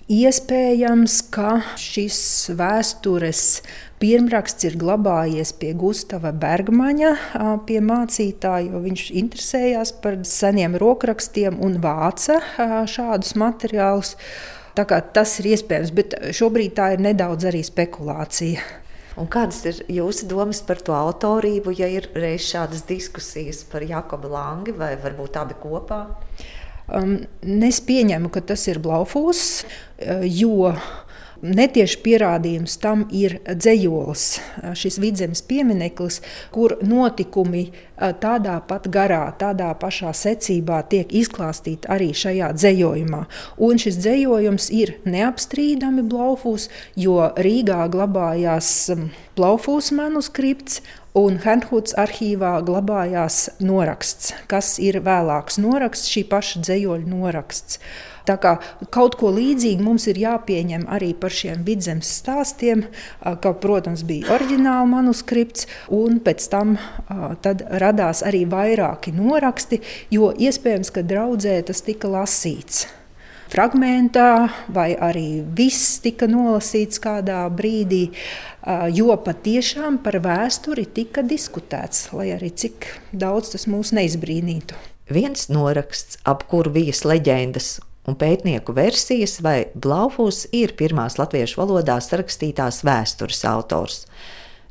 Iespējams, 0.10 1.20
ka 1.30 1.62
šis 1.78 2.18
vēstures 2.58 3.62
Pirmraksts 4.02 4.66
ir 4.66 4.80
glabājies 4.82 5.52
pie 5.62 5.76
Gustavs 5.78 6.34
Bergmaņa, 6.42 7.12
pie 7.68 7.78
mācītāja, 7.86 8.72
jo 8.72 8.82
viņš 8.82 9.04
interesējās 9.22 9.92
par 10.02 10.18
seniem 10.26 10.74
rokrakstiem 10.82 11.60
un 11.62 11.78
vāca 11.84 12.40
šādus 12.90 13.36
materiālus. 13.38 14.16
Tas 14.74 15.36
ir 15.44 15.52
iespējams, 15.52 15.94
bet 15.94 16.16
šobrīd 16.34 16.74
tā 16.80 16.94
ir 16.96 17.04
nedaudz 17.06 17.46
arī 17.52 17.62
spekulācija. 17.68 18.64
Un 19.22 19.28
kādas 19.30 19.60
ir 19.70 19.84
jūsu 19.92 20.26
domas 20.32 20.64
par 20.66 20.82
to 20.82 20.96
autorību, 20.98 21.76
ja 21.78 21.92
ir 21.92 22.08
reiz 22.16 22.48
šādas 22.48 22.88
diskusijas 22.90 23.62
par 23.70 23.86
Jakobu 23.86 24.32
Langi 24.34 24.74
vai 24.74 24.96
varbūt 24.98 25.38
abi 25.44 25.60
kopā? 25.62 26.06
Um, 26.92 27.16
es 27.68 27.80
pieņemu, 27.88 28.32
ka 28.34 28.44
tas 28.52 28.68
ir 28.68 28.82
Blaufūs, 28.84 29.64
jo 30.28 30.74
Netieši 31.42 31.98
pierādījums 32.06 32.76
tam 32.78 33.08
ir 33.18 33.40
dzējols, 33.50 34.26
šis 34.78 35.00
vidzemes 35.02 35.42
piemineklis, 35.50 36.20
kur 36.54 36.76
notikumi 36.86 37.64
tādā 38.22 38.60
pat 38.70 38.86
garā, 38.94 39.24
tādā 39.42 39.72
pašā 39.82 40.14
secībā 40.14 40.84
tiek 40.92 41.10
izklāstīti 41.10 41.90
arī 41.90 42.12
šajā 42.14 42.52
dzējojumā. 42.60 43.24
Un 43.58 43.82
šis 43.82 43.98
dzējojums 44.04 44.70
ir 44.78 44.94
neapstrīdami 45.10 46.06
Blaufūs, 46.14 46.70
jo 46.94 47.18
Rīgā 47.42 47.88
glabājās 47.90 48.92
Blaufūs 49.34 49.90
manuskripts, 49.98 50.84
Un 51.12 51.42
Hernhuds 51.44 51.92
arhīvā 52.00 52.54
glabājās 52.64 53.50
noraksts, 53.60 54.30
kas 54.48 54.78
ir 54.80 55.02
vēlāks 55.04 55.58
noraksts, 55.60 56.08
šī 56.08 56.24
paša 56.32 56.62
dzējoļa 56.64 57.10
noraksts. 57.12 57.82
Tā 58.24 58.38
kā 58.40 58.54
kaut 58.96 59.18
ko 59.20 59.34
līdzīgu 59.36 59.84
mums 59.84 60.06
ir 60.08 60.22
jāpieņem 60.22 60.86
arī 60.88 61.10
par 61.20 61.36
šiem 61.36 61.66
vidzemes 61.68 62.14
stāstiem, 62.22 62.86
ka, 63.20 63.52
protams, 63.60 64.06
bija 64.08 64.32
oriģināla 64.38 64.88
manuskripts, 64.94 65.68
un 65.92 66.22
pēc 66.24 66.48
tam 66.54 66.78
radās 67.84 68.24
arī 68.24 68.46
vairāki 68.48 69.12
noraksti, 69.18 69.82
jo 70.16 70.32
iespējams, 70.32 70.96
ka 70.96 71.04
draudzē 71.04 71.60
tas 71.68 71.84
tika 71.84 72.14
lasīts 72.16 72.86
fragmentā, 73.52 74.50
vai 74.72 74.94
arī 74.96 75.42
viss 75.58 76.00
tika 76.04 76.28
nolasīts 76.32 77.02
kādā 77.04 77.44
brīdī, 77.52 78.06
jo 78.96 79.16
patiešām 79.26 80.00
par 80.06 80.20
vēsturi 80.24 80.88
tika 80.96 81.24
diskutēts, 81.26 82.10
lai 82.16 82.32
arī 82.38 82.52
cik 82.64 82.88
daudz 83.12 83.54
tas 83.56 83.68
mūs 83.72 83.94
neizbrīnītu. 83.98 84.78
Viens 85.12 85.50
noraksts, 85.52 86.22
ap 86.24 86.46
kuru 86.48 86.72
vijas 86.78 87.04
leģendas 87.04 87.80
un 88.08 88.16
pētnieku 88.18 88.74
versijas, 88.74 89.40
vai 89.44 89.66
Blaufus 89.76 90.46
ir 90.56 90.74
pirmās 90.80 91.20
latviešu 91.20 91.60
valodā 91.60 92.00
sarakstītās 92.02 92.82
vēstures 92.88 93.44
autors. 93.50 94.06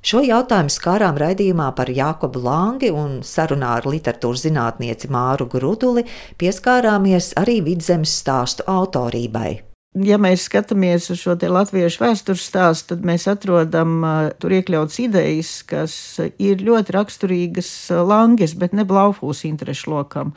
Šo 0.01 0.23
jautājumu 0.25 0.73
skārām 0.73 1.19
raidījumā 1.21 1.67
par 1.77 1.91
Jākobu 1.93 2.41
Langi 2.41 2.89
un 2.89 3.19
sarunā 3.27 3.75
ar 3.77 3.89
literatūras 3.89 4.47
zinātnieci 4.47 5.11
Māru 5.13 5.45
Gruduli 5.53 6.07
pieskārāmies 6.41 7.35
arī 7.37 7.59
vidzemes 7.67 8.15
stāstu 8.23 8.65
autorībai. 8.65 9.59
Ja 10.07 10.17
mēs 10.23 10.47
skatāmies 10.47 11.11
uz 11.13 11.21
šo 11.21 11.35
latviešu 11.35 12.01
vēstures 12.01 12.47
stāstu, 12.47 12.95
tad 12.95 13.05
mēs 13.05 13.27
atrodam 13.29 14.01
tur 14.41 14.55
iekļauts 14.57 15.01
idejas, 15.03 15.51
kas 15.69 15.95
ir 16.39 16.63
ļoti 16.65 16.95
raksturīgas 16.97 17.71
Langes, 18.07 18.55
bet 18.55 18.73
ne 18.73 18.87
Blaufūs 18.89 19.43
interešu 19.51 19.93
lokam 19.93 20.33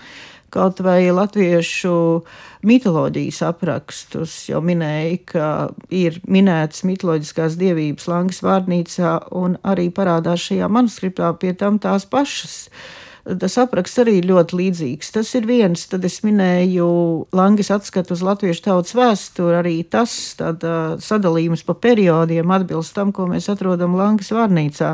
kaut 0.54 0.82
vai 0.86 1.10
latviešu 1.14 1.96
mitoloģijas 2.68 3.42
aprakstus. 3.50 4.36
Jau 4.50 4.62
minēja, 4.66 5.18
ka 5.34 5.48
ir 5.94 6.20
minētas 6.30 6.86
mitoloģiskās 6.88 7.58
dievības 7.60 8.10
Langas 8.12 8.44
vārnīcā, 8.46 9.16
un 9.36 9.58
arī 9.68 9.90
parādās 9.94 10.48
šajā 10.50 10.70
manuskriptā 10.72 11.34
pie 11.42 11.56
tam 11.58 11.82
tās 11.84 12.06
pašas. 12.10 12.68
Tas 13.24 13.54
apraksts 13.62 14.02
arī 14.04 14.18
ļoti 14.26 14.58
līdzīgs. 14.60 15.14
Tas 15.16 15.30
ir 15.40 15.46
viens, 15.48 15.86
tad 15.88 16.04
es 16.04 16.18
minēju 16.26 16.88
Langas 17.32 17.70
atskatu 17.72 18.18
uz 18.18 18.24
latviešu 18.26 18.66
tautas 18.66 18.98
vēsturi. 18.98 19.56
Arī 19.62 19.76
tas 19.88 20.12
sadalījums 21.08 21.64
pa 21.64 21.78
periodiem 21.86 22.52
atbilst 22.52 22.98
tam, 22.98 23.14
ko 23.16 23.30
mēs 23.32 23.48
atrodam 23.54 23.96
Langas 23.96 24.34
vārnīcā 24.36 24.92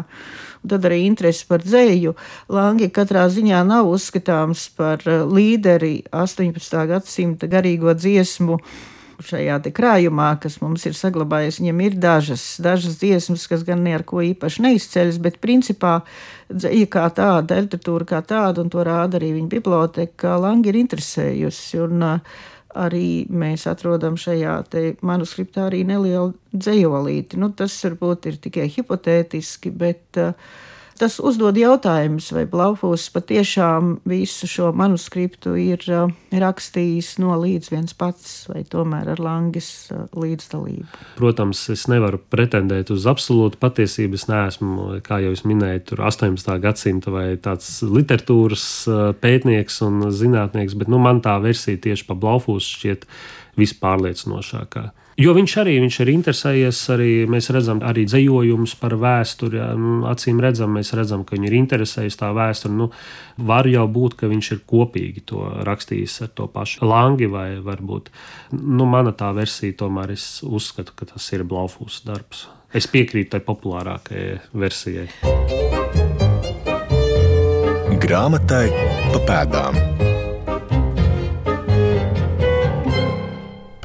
un 0.59 0.69
tad 0.75 0.85
arī 0.85 1.01
interesi 1.07 1.47
par 1.49 1.63
dzēju. 1.65 2.13
Langi 2.53 2.91
katrā 2.93 3.25
ziņā 3.33 3.63
nav 3.65 3.89
uzskatāms 3.89 4.67
par 4.77 5.01
līderi 5.07 6.03
18. 6.13 6.85
gadsimta 6.93 7.49
garīgo 7.49 7.95
dziesmu 7.97 8.59
šajā 9.25 9.57
krājumā, 9.75 10.29
kas 10.41 10.59
mums 10.63 10.85
ir 10.89 10.95
saglabājies, 10.97 11.59
viņam 11.61 11.81
ir 11.85 11.97
dažas, 11.99 12.43
dažas 12.63 12.99
dziesmas, 13.01 13.47
kas 13.51 13.65
gan 13.67 13.83
ne 13.83 13.95
ar 13.97 14.05
ko 14.07 14.23
īpaši 14.25 14.63
neizceļas, 14.65 15.19
bet 15.23 15.41
principā 15.43 15.99
dzēja 16.49 16.87
kā 16.91 17.07
tāda, 17.15 17.59
literatūra 17.63 18.07
kā 18.13 18.21
tāda, 18.21 18.63
un 18.63 18.71
to 18.73 18.85
rāda 18.85 19.19
arī 19.19 19.33
viņa 19.35 19.51
biblioteka, 19.57 20.37
Langi 20.39 20.71
ir 20.71 20.79
interesējusi. 20.83 21.83
Un, 21.85 22.05
uh, 22.05 22.47
arī 22.77 23.25
mēs 23.33 23.65
atrodam 23.69 24.17
šajā 24.19 24.55
manuskriptā 25.05 25.67
arī 25.67 25.83
nelielu 25.87 26.33
dzējolīti. 26.53 27.39
Nu, 27.41 27.51
tas 27.55 27.73
varbūt 27.85 28.29
ir 28.29 28.37
tikai 28.43 28.67
hipotētiski, 28.69 29.71
bet 29.73 30.19
uh, 30.21 30.33
tas 30.99 31.17
uzdod 31.23 31.57
jautājumus, 31.57 32.29
vai 32.35 32.43
Blaufūs 32.49 33.07
patiešām 33.13 33.95
visu 34.09 34.47
šo 34.49 34.69
manuskriptu 34.75 35.55
ir 35.59 35.83
uh, 35.87 36.11
rakstījis 36.29 37.15
no 37.23 37.37
līdz 37.39 37.71
viens 37.73 37.95
pats, 37.97 38.33
vai 38.51 38.65
tomēr 38.67 39.13
ar 39.15 39.23
Langis 39.23 39.69
uh, 39.93 40.05
līdzdalību. 40.19 40.87
Protams, 41.17 41.63
es 41.73 41.87
nevaru 41.91 42.21
pretendēt 42.31 42.91
uz 42.93 43.07
absolūtu 43.09 43.59
patiesību. 43.61 44.19
Es 44.19 44.27
neesmu, 44.29 44.99
kā 45.05 45.21
jau 45.23 45.33
es 45.35 45.45
minēju, 45.47 45.85
tur 45.91 46.05
18. 46.09 46.55
gadsimta 46.63 47.13
vai 47.15 47.27
tāds 47.41 47.71
literatūras 47.85 48.69
uh, 48.91 49.03
pētnieks 49.19 49.81
un 49.87 50.09
zinātnieks, 50.13 50.77
bet 50.79 50.91
nu, 50.91 51.01
man 51.01 51.23
tā 51.25 51.39
versija 51.43 51.79
tieši 51.89 52.07
par 52.09 52.19
Blaufūs 52.21 52.73
šķiet 52.77 53.07
vispārliecinošākā. 53.59 54.89
Jo 55.19 55.33
viņš 55.35 55.53
arī 55.59 55.73
viņš 55.83 55.95
ir 55.99 56.09
interesējies, 56.13 56.77
arī 56.93 57.09
mēs 57.27 57.49
redzam, 57.51 57.81
arī 57.83 58.05
dzējojumus 58.07 58.75
par 58.79 58.95
vēsturi. 59.01 59.59
Nu, 59.75 59.95
acīm 60.07 60.39
redzam, 60.39 60.77
mēs 60.77 60.93
redzam, 60.95 61.25
ka 61.27 61.35
viņi 61.35 61.49
ir 61.49 61.57
interesējies 61.59 62.15
tā 62.21 62.29
vēsture. 62.35 62.71
Nu, 62.71 62.87
var 63.49 63.67
jau 63.67 63.83
būt, 63.91 64.15
ka 64.21 64.29
viņš 64.31 64.51
ir 64.55 64.61
kopīgi 64.69 65.25
to 65.27 65.43
rakstījis 65.67 66.21
ar 66.23 66.31
to 66.39 66.47
pašu 66.53 66.87
Langi, 66.87 67.27
vai 67.27 67.49
varbūt 67.59 68.07
nu, 68.55 68.87
mana 68.87 69.11
tā 69.11 69.33
versija, 69.35 69.75
tomēr 69.83 70.15
es 70.15 70.39
uzskatu, 70.47 70.95
ka 70.95 71.11
tas 71.11 71.27
ir 71.35 71.43
Blaufūs 71.43 71.99
darbs. 72.07 72.47
Es 72.71 72.87
piekrītu 72.87 73.33
tai 73.35 73.43
populārākajai 73.43 74.39
versijai. 74.55 75.09
Grāmatai 77.99 78.67
pa 79.11 79.25
pēdām. 79.27 79.83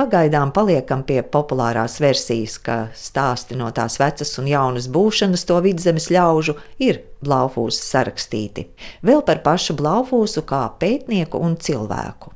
Pagaidām 0.04 0.50
paliekam 0.52 1.00
pie 1.08 1.22
populārās 1.24 1.94
versijas, 2.02 2.58
ka 2.60 2.74
stāsti 2.92 3.56
no 3.56 3.70
tās 3.72 3.94
vecas 3.96 4.34
un 4.36 4.50
jaunas 4.50 4.84
būšanas 4.92 5.46
to 5.48 5.56
vidzemes 5.64 6.10
ļaužu 6.12 6.58
ir 6.84 6.98
Blaufūs 7.24 7.78
sarakstīti. 7.86 8.66
Vēl 9.00 9.22
par 9.24 9.40
pašu 9.46 9.72
Blaufūsu 9.78 10.42
kā 10.44 10.66
pētnieku 10.76 11.40
un 11.40 11.56
cilvēku. 11.56 12.34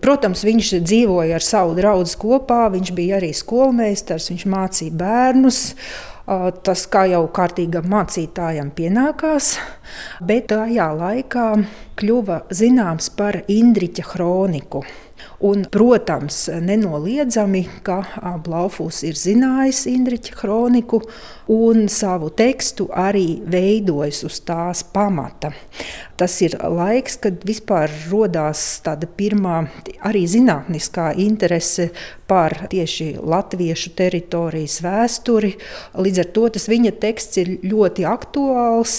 Protams, 0.00 0.46
viņš 0.48 0.72
dzīvoja 0.80 1.36
ar 1.36 1.44
savu 1.44 1.76
draugu 1.76 2.08
kopā, 2.24 2.62
viņš 2.72 2.94
bija 2.96 3.20
arī 3.20 3.34
skolmeistars, 3.36 4.32
viņš 4.32 4.48
mācīja 4.56 4.96
bērnus. 5.04 5.62
Tas, 6.64 6.86
kā 6.88 7.04
jau 7.12 7.26
kārtīgam 7.36 7.84
mācītājam 7.92 8.72
pienākās, 8.72 9.58
Bet 10.24 10.48
tajā 10.54 10.88
laikā 10.96 11.48
kļuva 12.00 12.46
zināms 12.48 13.10
par 13.12 13.42
Indriča 13.52 14.06
kroniku. 14.08 14.86
Un, 15.44 15.64
protams, 15.70 16.48
nenoliedzami, 16.60 17.64
ka 17.86 18.00
Blaufus 18.44 19.02
ir 19.06 19.18
zinājis 19.18 19.84
Indriča 19.90 20.34
kroniku 20.38 21.00
un 21.52 21.88
savu 21.92 22.30
tekstu 22.34 22.88
arī 22.88 23.42
veidojis 23.50 24.24
uz 24.28 24.40
tās 24.46 24.84
pamata. 24.94 25.52
Tas 26.14 26.36
ir 26.46 26.52
laiks, 26.62 27.16
kad 27.18 27.42
vispār 27.42 27.90
radās 28.06 28.60
tāda 28.86 29.08
pirmā 29.18 29.64
arī 30.06 30.22
zinātniskā 30.30 31.08
interese 31.18 31.88
par 32.30 32.54
tieši 32.70 33.16
latviešu 33.18 33.90
teritorijas 33.98 34.78
vēsturi. 34.84 35.56
Līdz 35.98 36.22
ar 36.22 36.30
to 36.36 36.46
tas 36.54 36.68
viņa 36.70 36.94
teksts 37.02 37.42
ir 37.42 37.50
ļoti 37.66 38.06
aktuāls 38.06 38.94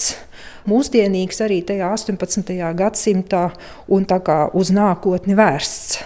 mūsdienīgs 0.68 1.40
arī 1.46 1.62
tajā 1.64 1.88
18. 1.96 2.52
gadsimtā 2.76 3.46
un 3.88 4.04
tā 4.04 4.20
kā 4.20 4.42
uz 4.52 4.74
nākotni 4.76 5.38
vērsts. 5.38 6.02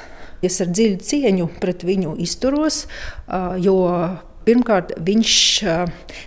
Es 0.46 0.62
ar 0.62 0.70
dziļu 0.72 1.02
cieņu 1.04 1.50
pret 1.60 1.82
viņu 1.84 2.14
izturos, 2.22 2.84
jo 3.60 3.80
Pirmkārt, 4.50 4.96
viņš 5.06 5.32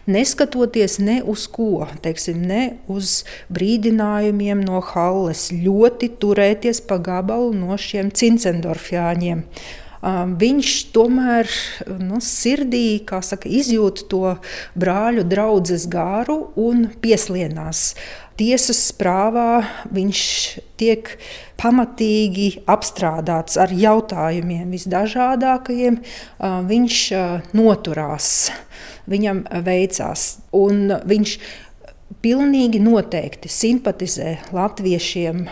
neskatoties 0.07 0.95
ne 1.03 1.17
uz 1.27 1.43
ko, 1.51 1.83
teiksim, 2.05 2.39
ne 2.47 2.61
uz 2.87 3.25
brīdinājumiem 3.51 4.61
no 4.63 4.79
Halles, 4.93 5.49
ļoti 5.51 6.13
turēties 6.23 6.79
pa 6.87 7.01
gabalu 7.03 7.51
no 7.57 7.75
šiem 7.75 8.13
cincendorfjāņiem. 8.15 9.43
Viņš 10.39 10.71
tomēr 10.95 11.51
nu, 11.99 12.23
sirdī 12.23 13.03
saka, 13.03 13.47
izjūt 13.47 14.05
to 14.11 14.37
brāļu 14.79 15.27
draugu 15.27 15.79
gāru 15.91 16.39
un 16.59 16.89
pieslienās 17.03 17.93
tiesas 18.39 18.81
prāvā 18.97 19.63
viņš 19.93 20.21
tiek 20.79 21.11
pamatīgi 21.61 22.47
apstrādāts 22.69 23.57
ar 23.61 23.73
jautājumiem 23.73 24.73
visdažādākajiem. 24.73 25.99
Viņš 26.69 27.01
noturās, 27.55 28.31
viņam 29.09 29.43
veicās, 29.65 30.25
un 30.55 30.97
viņš 31.05 31.37
pilnīgi 32.23 32.81
noteikti 32.83 33.51
simpatizē 33.51 34.37
latviešiem 34.55 35.45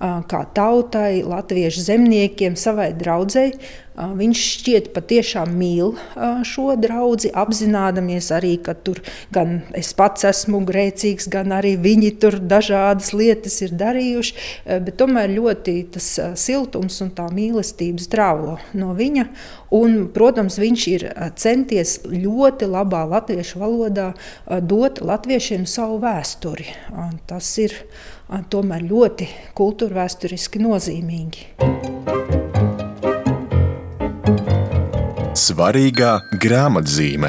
kā 0.00 0.42
tautai, 0.56 1.20
latviešu 1.26 1.84
zemniekiem, 1.84 2.56
savai 2.56 2.90
draudzēji. 2.96 3.58
Viņš 4.00 4.42
šķiet 4.54 4.86
patiešām 4.94 5.50
mīl 5.60 5.90
šo 6.48 6.70
draugu, 6.80 7.28
apzināmies 7.36 8.30
arī, 8.32 8.54
ka 8.64 8.72
tur 8.72 9.02
gan 9.34 9.58
es 9.76 9.90
pats 9.98 10.24
esmu 10.24 10.62
grēcīgs, 10.64 11.26
gan 11.28 11.52
arī 11.52 11.74
viņi 11.76 12.14
tur 12.22 12.38
dažādas 12.40 13.10
lietas 13.12 13.58
ir 13.66 13.74
darījuši. 13.76 14.46
Tomēr 14.96 15.34
ļoti 15.34 15.74
tas 15.96 16.06
siltums 16.40 16.96
un 17.04 17.10
tā 17.18 17.26
mīlestība 17.34 18.00
strāvo 18.00 18.56
no 18.72 18.94
viņa. 18.96 19.26
Un, 19.76 20.06
protams, 20.14 20.56
viņš 20.62 20.86
ir 20.94 21.04
centies 21.36 21.98
ļoti 22.08 22.70
labā 22.70 23.02
latviešu 23.10 23.60
valodā 23.60 24.14
dot 24.64 25.02
latviešiem 25.04 25.68
savu 25.68 26.00
vēsturi. 26.06 26.72
Tas 27.28 27.52
ir 27.60 27.76
tomēr 28.50 28.82
ļoti 28.86 29.26
kultūrvēturiski 29.58 30.58
nozīmīgi. 30.62 31.40
Svarīgā 35.40 36.12
grāmatzīme. 36.42 37.28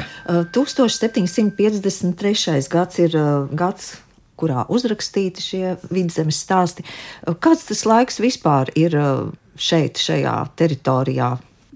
1753. 0.54 2.68
gads 2.70 2.98
ir 3.02 3.12
gads, 3.58 3.84
kurā 4.38 4.60
uzrakstīti 4.72 5.38
šie 5.42 5.76
vidzemes 5.90 6.38
stāsti. 6.44 6.82
Kāds 7.42 7.62
tas 7.68 7.82
laiks 7.88 8.16
vispār 8.22 8.66
ir 8.78 8.92
šeit, 9.58 9.94
šajā 10.02 10.36
teritorijā? 10.58 11.30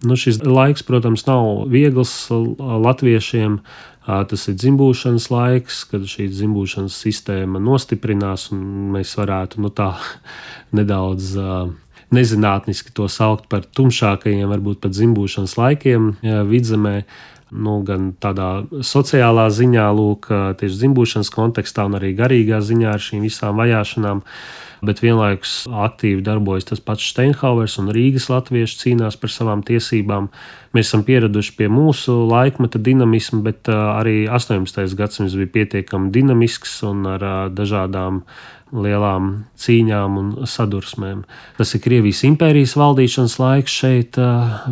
Nu, 0.04 0.16
šis 0.18 0.42
laiks, 0.44 0.82
protams, 0.84 1.24
nav 1.26 1.66
viegls 1.72 2.28
latviešiem. 2.30 3.60
Tas 4.06 4.44
ir 4.46 4.54
dzimbūšanas 4.54 5.24
laiks, 5.32 5.80
kad 5.90 6.04
šī 6.06 6.28
dzimbūšanas 6.30 6.94
sistēma 7.02 7.58
nostiprinās, 7.62 8.52
un 8.54 8.92
mēs 8.94 9.16
varētu 9.18 9.64
nu, 9.64 9.72
tā 9.74 9.92
nedaudz 10.78 11.34
nezinātniski 12.14 12.94
to 12.94 13.08
saukt 13.10 13.48
par 13.50 13.66
tumšākajiem, 13.66 14.46
varbūt 14.50 14.84
pat 14.84 14.94
dzimbūšanas 14.94 15.56
laikiem 15.58 16.12
vidzemē. 16.22 17.00
Nu, 17.54 17.78
gan 17.86 18.10
tādā 18.18 18.66
sociālā 18.82 19.46
ziņā, 19.54 19.86
lūk, 19.94 20.26
tieši 20.58 20.80
dzimbūšanas 20.80 21.30
kontekstā, 21.30 21.84
un 21.86 21.94
arī 22.00 22.10
garīgā 22.18 22.58
ziņā 22.58 22.96
ar 22.96 23.02
šīm 23.02 23.22
visām 23.22 23.60
vajāšanām. 23.62 24.24
Bet 24.86 25.00
vienlaikus 25.00 25.52
aktīvi 25.70 26.24
darbojas 26.26 26.66
tas 26.68 26.82
pats 26.84 27.06
Steinhauers 27.06 27.78
un 27.80 27.92
Rīgas 27.94 28.26
latvieši 28.28 28.80
cīnās 28.82 29.16
par 29.20 29.32
savām 29.32 29.62
tiesībām. 29.66 30.26
Mēs 30.76 30.90
esam 30.90 31.06
pieraduši 31.06 31.54
pie 31.56 31.70
mūsu 31.72 32.18
laikmeta 32.28 32.82
dinamisma, 32.82 33.40
bet 33.46 33.70
arī 33.70 34.26
18. 34.26 34.82
gadsimts 34.98 35.38
bija 35.38 35.54
pietiekami 35.60 36.10
dinamisks 36.12 36.80
un 36.90 37.06
ar 37.14 37.24
dažādām 37.54 38.24
lielām 38.74 39.46
cīņām 39.60 40.16
un 40.18 40.30
sadursmēm. 40.48 41.22
Tas 41.58 41.74
ir 41.76 41.82
Krievijas 41.84 42.24
impērijas 42.26 42.74
valdīšanas 42.78 43.36
laiks 43.38 43.78
šeit, 43.82 44.18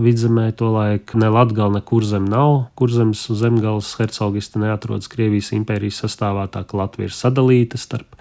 vidzemē, 0.00 0.48
to 0.59 0.72
laiku 0.74 1.20
ne 1.22 1.30
Latgala, 1.30 1.78
ne 1.78 1.83
Kurzem 1.85 2.26
nav. 2.30 2.70
Kurzems 2.78 3.22
un 3.30 3.40
Zemgales 3.40 3.92
hercogisti 4.00 4.62
neatrodas 4.62 5.11
Krievijas 5.12 5.52
impērijas 5.57 6.02
sastāvā, 6.04 6.48
tā 6.50 6.64
ka 6.66 6.80
Latvija 6.83 7.12
ir 7.12 7.16
sadalīta 7.16 7.80
starp 7.80 8.18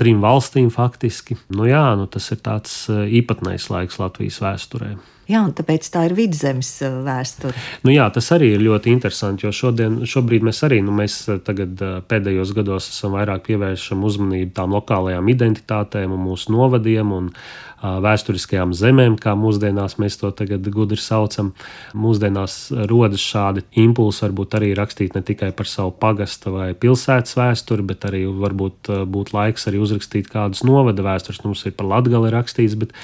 trim 0.00 0.22
valstīm 0.24 0.70
faktiski. 0.72 1.36
Nu 1.52 1.68
jā, 1.68 1.84
nu 1.98 2.08
tas 2.10 2.30
ir 2.32 2.40
tāds 2.44 2.86
īpatnējs 2.88 3.68
laiks 3.72 4.00
Latvijas 4.00 4.40
vēsturē. 4.42 4.94
Jā, 5.30 5.44
un 5.46 5.52
tāpēc 5.54 5.86
tā 5.94 6.02
ir 6.08 6.16
vidzemes 6.18 6.68
uh, 6.82 6.96
vēsture. 7.06 7.54
Nu 7.86 7.92
jā, 7.94 8.08
tas 8.14 8.26
arī 8.34 8.52
ir 8.56 8.64
ļoti 8.64 8.90
interesanti, 8.90 9.46
jo 9.46 9.52
šodien, 9.54 10.00
šobrīd 10.08 10.42
mēs 10.48 10.62
arī 10.66 10.80
nu, 10.82 10.94
mēs 10.98 11.18
uh, 11.28 11.38
tagad, 11.46 11.76
uh, 11.78 12.00
pēdējos 12.10 12.54
gados 12.56 12.90
esam 12.90 13.14
vairāk 13.14 13.46
pievēršam 13.46 14.02
uzmanību 14.08 14.50
tām 14.56 14.74
lokālajām 14.74 15.30
identitātēm 15.30 16.16
un 16.16 16.26
mūsu 16.26 16.54
novadiem 16.56 17.14
un 17.14 17.30
vēsturiskajām 17.82 18.72
zemēm, 18.76 19.16
kā 19.20 19.34
mūsdienās 19.38 19.98
mēs 20.02 20.18
to 20.20 20.30
tagad 20.36 20.66
gudri 20.72 21.00
saucam. 21.00 21.52
Mūsdienās 21.98 22.56
rodas 22.90 23.22
šādi 23.24 23.64
impulsi, 23.82 24.24
varbūt 24.26 24.56
arī 24.58 24.72
rakstīt 24.78 25.16
ne 25.18 25.24
tikai 25.26 25.50
par 25.56 25.68
savu 25.70 25.94
pagasta 26.02 26.52
vai 26.54 26.70
pilsētas 26.78 27.36
vēsturi, 27.38 27.86
bet 27.92 28.06
arī 28.08 28.24
varbūt 28.26 28.92
būtu 29.10 29.36
laiks 29.36 29.68
arī 29.70 29.82
uzrakstīt 29.82 30.30
kādus 30.32 30.64
novada 30.66 31.04
vēstures. 31.06 31.42
Mums 31.44 31.66
ir 31.66 31.76
par 31.76 31.90
Latgali 31.90 32.32
rakstīts, 32.32 32.78
bet 32.78 32.94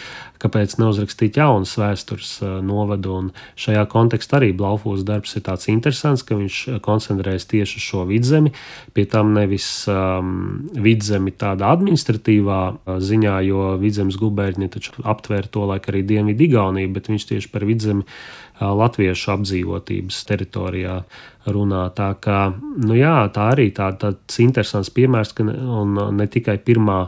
kāpēc 0.43 0.77
neuzrakstīt 0.79 1.39
jaunas 1.39 1.75
vēstures 1.79 2.39
novadu. 2.65 3.17
Un 3.19 3.31
šajā 3.59 3.85
kontekstā 3.91 4.39
arī 4.39 4.53
Blaufūs 4.57 5.05
darbs 5.07 5.35
ir 5.39 5.45
tāds 5.49 5.69
interesants, 5.73 6.25
ka 6.27 6.39
viņš 6.39 6.61
koncentrējas 6.85 7.49
tieši 7.51 7.81
uz 7.81 7.87
šo 7.89 8.05
vidzemi, 8.09 8.53
pie 8.95 9.07
tam 9.11 9.35
nevis 9.37 9.67
um, 9.91 10.69
vidzemi 10.79 11.35
tādā 11.35 11.73
administratīvā 11.75 12.61
ziņā, 13.03 13.35
jo 13.49 13.73
vidzemes 13.83 14.19
gubernija 14.21 14.68
taču 14.73 14.93
aptvēra 15.03 15.51
to 15.53 15.65
laiku 15.69 15.93
arī 15.93 16.05
Dienvidu 16.07 16.47
Igauniju, 16.47 16.93
bet 16.95 17.11
viņš 17.11 17.27
tieši 17.33 17.51
par 17.53 17.67
vidzemi 17.69 18.07
latviešu 18.59 19.33
apdzīvotības 19.37 20.21
teritorijā 20.29 21.01
runā. 21.49 21.87
Tā, 21.97 22.13
kā, 22.21 22.41
nu 22.85 22.99
jā, 22.99 23.17
tā 23.35 23.51
arī 23.55 23.71
tā, 23.75 23.93
tāds 24.01 24.41
interesants 24.43 24.91
piemērs, 24.95 25.35
ka 25.37 25.47
ne, 25.47 25.57
ne 26.19 26.27
tikai 26.31 26.59
pirmā 26.63 27.05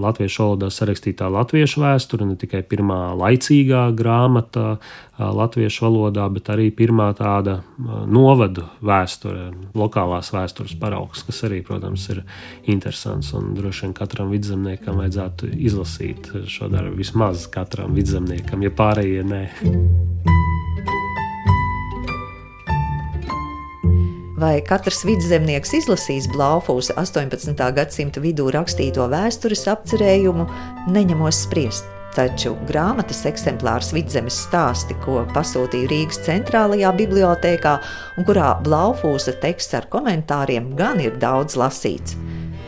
latviešu 0.00 0.42
valodā 0.42 0.70
sarakstītā 0.72 1.28
latviešu 1.32 1.82
vēsture, 1.82 2.26
ne 2.28 2.36
tikai 2.40 2.62
pirmā 2.66 3.14
laicīgā 3.18 3.86
grāmata 3.96 4.78
latviešu 5.18 5.86
valodā, 5.86 6.26
bet 6.34 6.50
arī 6.54 6.70
pirmā 6.74 7.10
tāda 7.18 7.60
novadu 8.10 8.66
vēsture, 8.84 9.50
lokālās 9.78 10.32
vēstures 10.34 10.74
paraugs, 10.80 11.24
kas 11.26 11.44
arī, 11.48 11.62
protams, 11.66 12.08
ir 12.14 12.24
interesants. 12.70 13.32
Un 13.36 13.54
droši 13.58 13.86
vien 13.86 13.96
katram 13.96 14.32
vidzemniekam 14.34 15.02
vajadzētu 15.02 15.52
izlasīt 15.54 16.32
šo 16.50 16.70
darbu, 16.72 16.96
vismaz 16.98 17.48
katram 17.52 17.94
vidzemniekam, 17.98 18.66
ja 18.66 18.74
pārējie 18.74 19.24
nē. 19.30 19.44
Vai 24.44 24.58
katrs 24.60 25.06
vidzemnieks 25.08 25.70
izlasīs 25.78 26.26
Blaufūs 26.28 26.90
18. 27.00 27.54
gadsimta 27.76 28.20
vidū 28.20 28.50
rakstīto 28.52 29.06
vēstures 29.08 29.62
apcerējumu, 29.72 30.44
neņemos 30.92 31.38
spriest. 31.46 31.86
Taču 32.12 32.52
grāmatas 32.68 33.22
eksemplārs 33.30 33.94
vidzemes 33.96 34.36
stāsti, 34.44 34.96
ko 35.06 35.22
pasūtīja 35.32 35.88
Rīgas 35.88 36.20
centrālajā 36.26 36.90
bibliotekā 36.98 37.72
un 38.18 38.28
kurā 38.28 38.50
Blaufūsa 38.66 39.32
teksts 39.40 39.78
ar 39.78 39.88
komentāriem 39.94 40.74
gan 40.76 41.00
ir 41.00 41.16
daudz 41.22 41.56
lasīts. 41.56 42.18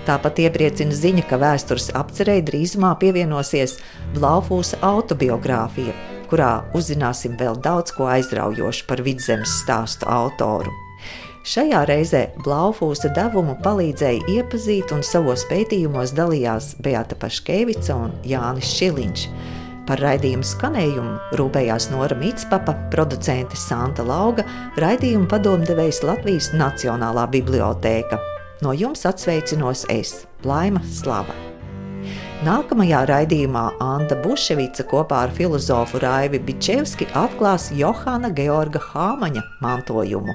Tāpat 0.09 0.41
iepriecina 0.47 0.97
ziņa, 0.97 1.27
ka 1.29 1.43
vēstures 1.43 1.91
apcerēji 1.99 2.47
drīzumā 2.55 2.95
pievienosies 3.03 3.77
Blaufūsa 4.17 4.81
autobiogrāfija, 4.87 5.93
kurā 6.33 6.55
uzzināsim 6.79 7.37
vēl 7.37 7.61
daudz 7.61 7.93
ko 7.99 8.09
aizraujošu 8.17 8.89
par 8.89 9.05
vidzemes 9.05 9.61
stāstu 9.61 10.09
autoru. 10.09 10.86
Šajā 11.47 11.85
reizē 11.87 12.21
Blaufūsa 12.43 13.13
devumu 13.15 13.53
palīdzēja 13.63 14.25
iepazīt 14.33 14.91
un 14.91 15.05
savos 15.07 15.45
pētījumos 15.47 16.11
dalījās 16.17 16.73
Beata 16.83 17.15
Paškevica 17.23 17.95
un 17.95 18.17
Jānis 18.27 18.73
Šiliņš. 18.75 19.27
Par 19.87 20.03
raidījumu 20.03 20.43
skanējumu 20.43 21.37
rūpējās 21.39 21.87
Nora 21.93 22.19
Mitspapa, 22.19 22.75
producente 22.91 23.55
Santa 23.55 24.03
Lauga, 24.03 24.43
raidījumu 24.83 25.31
padomdevējs 25.31 26.03
Latvijas 26.09 26.51
Nacionālā 26.51 27.29
bibliotēka. 27.31 28.19
No 28.67 28.75
jums 28.75 29.07
atsveicinos 29.07 29.87
es, 29.95 30.25
Laima 30.43 30.83
Slava. 30.91 31.37
Nākamajā 32.43 33.07
raidījumā 33.07 33.69
Anna 33.87 34.19
Buševica 34.27 34.83
kopā 34.91 35.29
ar 35.29 35.39
filozofu 35.39 36.03
Raivi 36.03 36.43
Bičevski 36.43 37.07
atklās 37.15 37.71
Johana 37.79 38.35
Georga 38.35 38.83
Hāmaņa 38.91 39.47
mantojumu. 39.63 40.35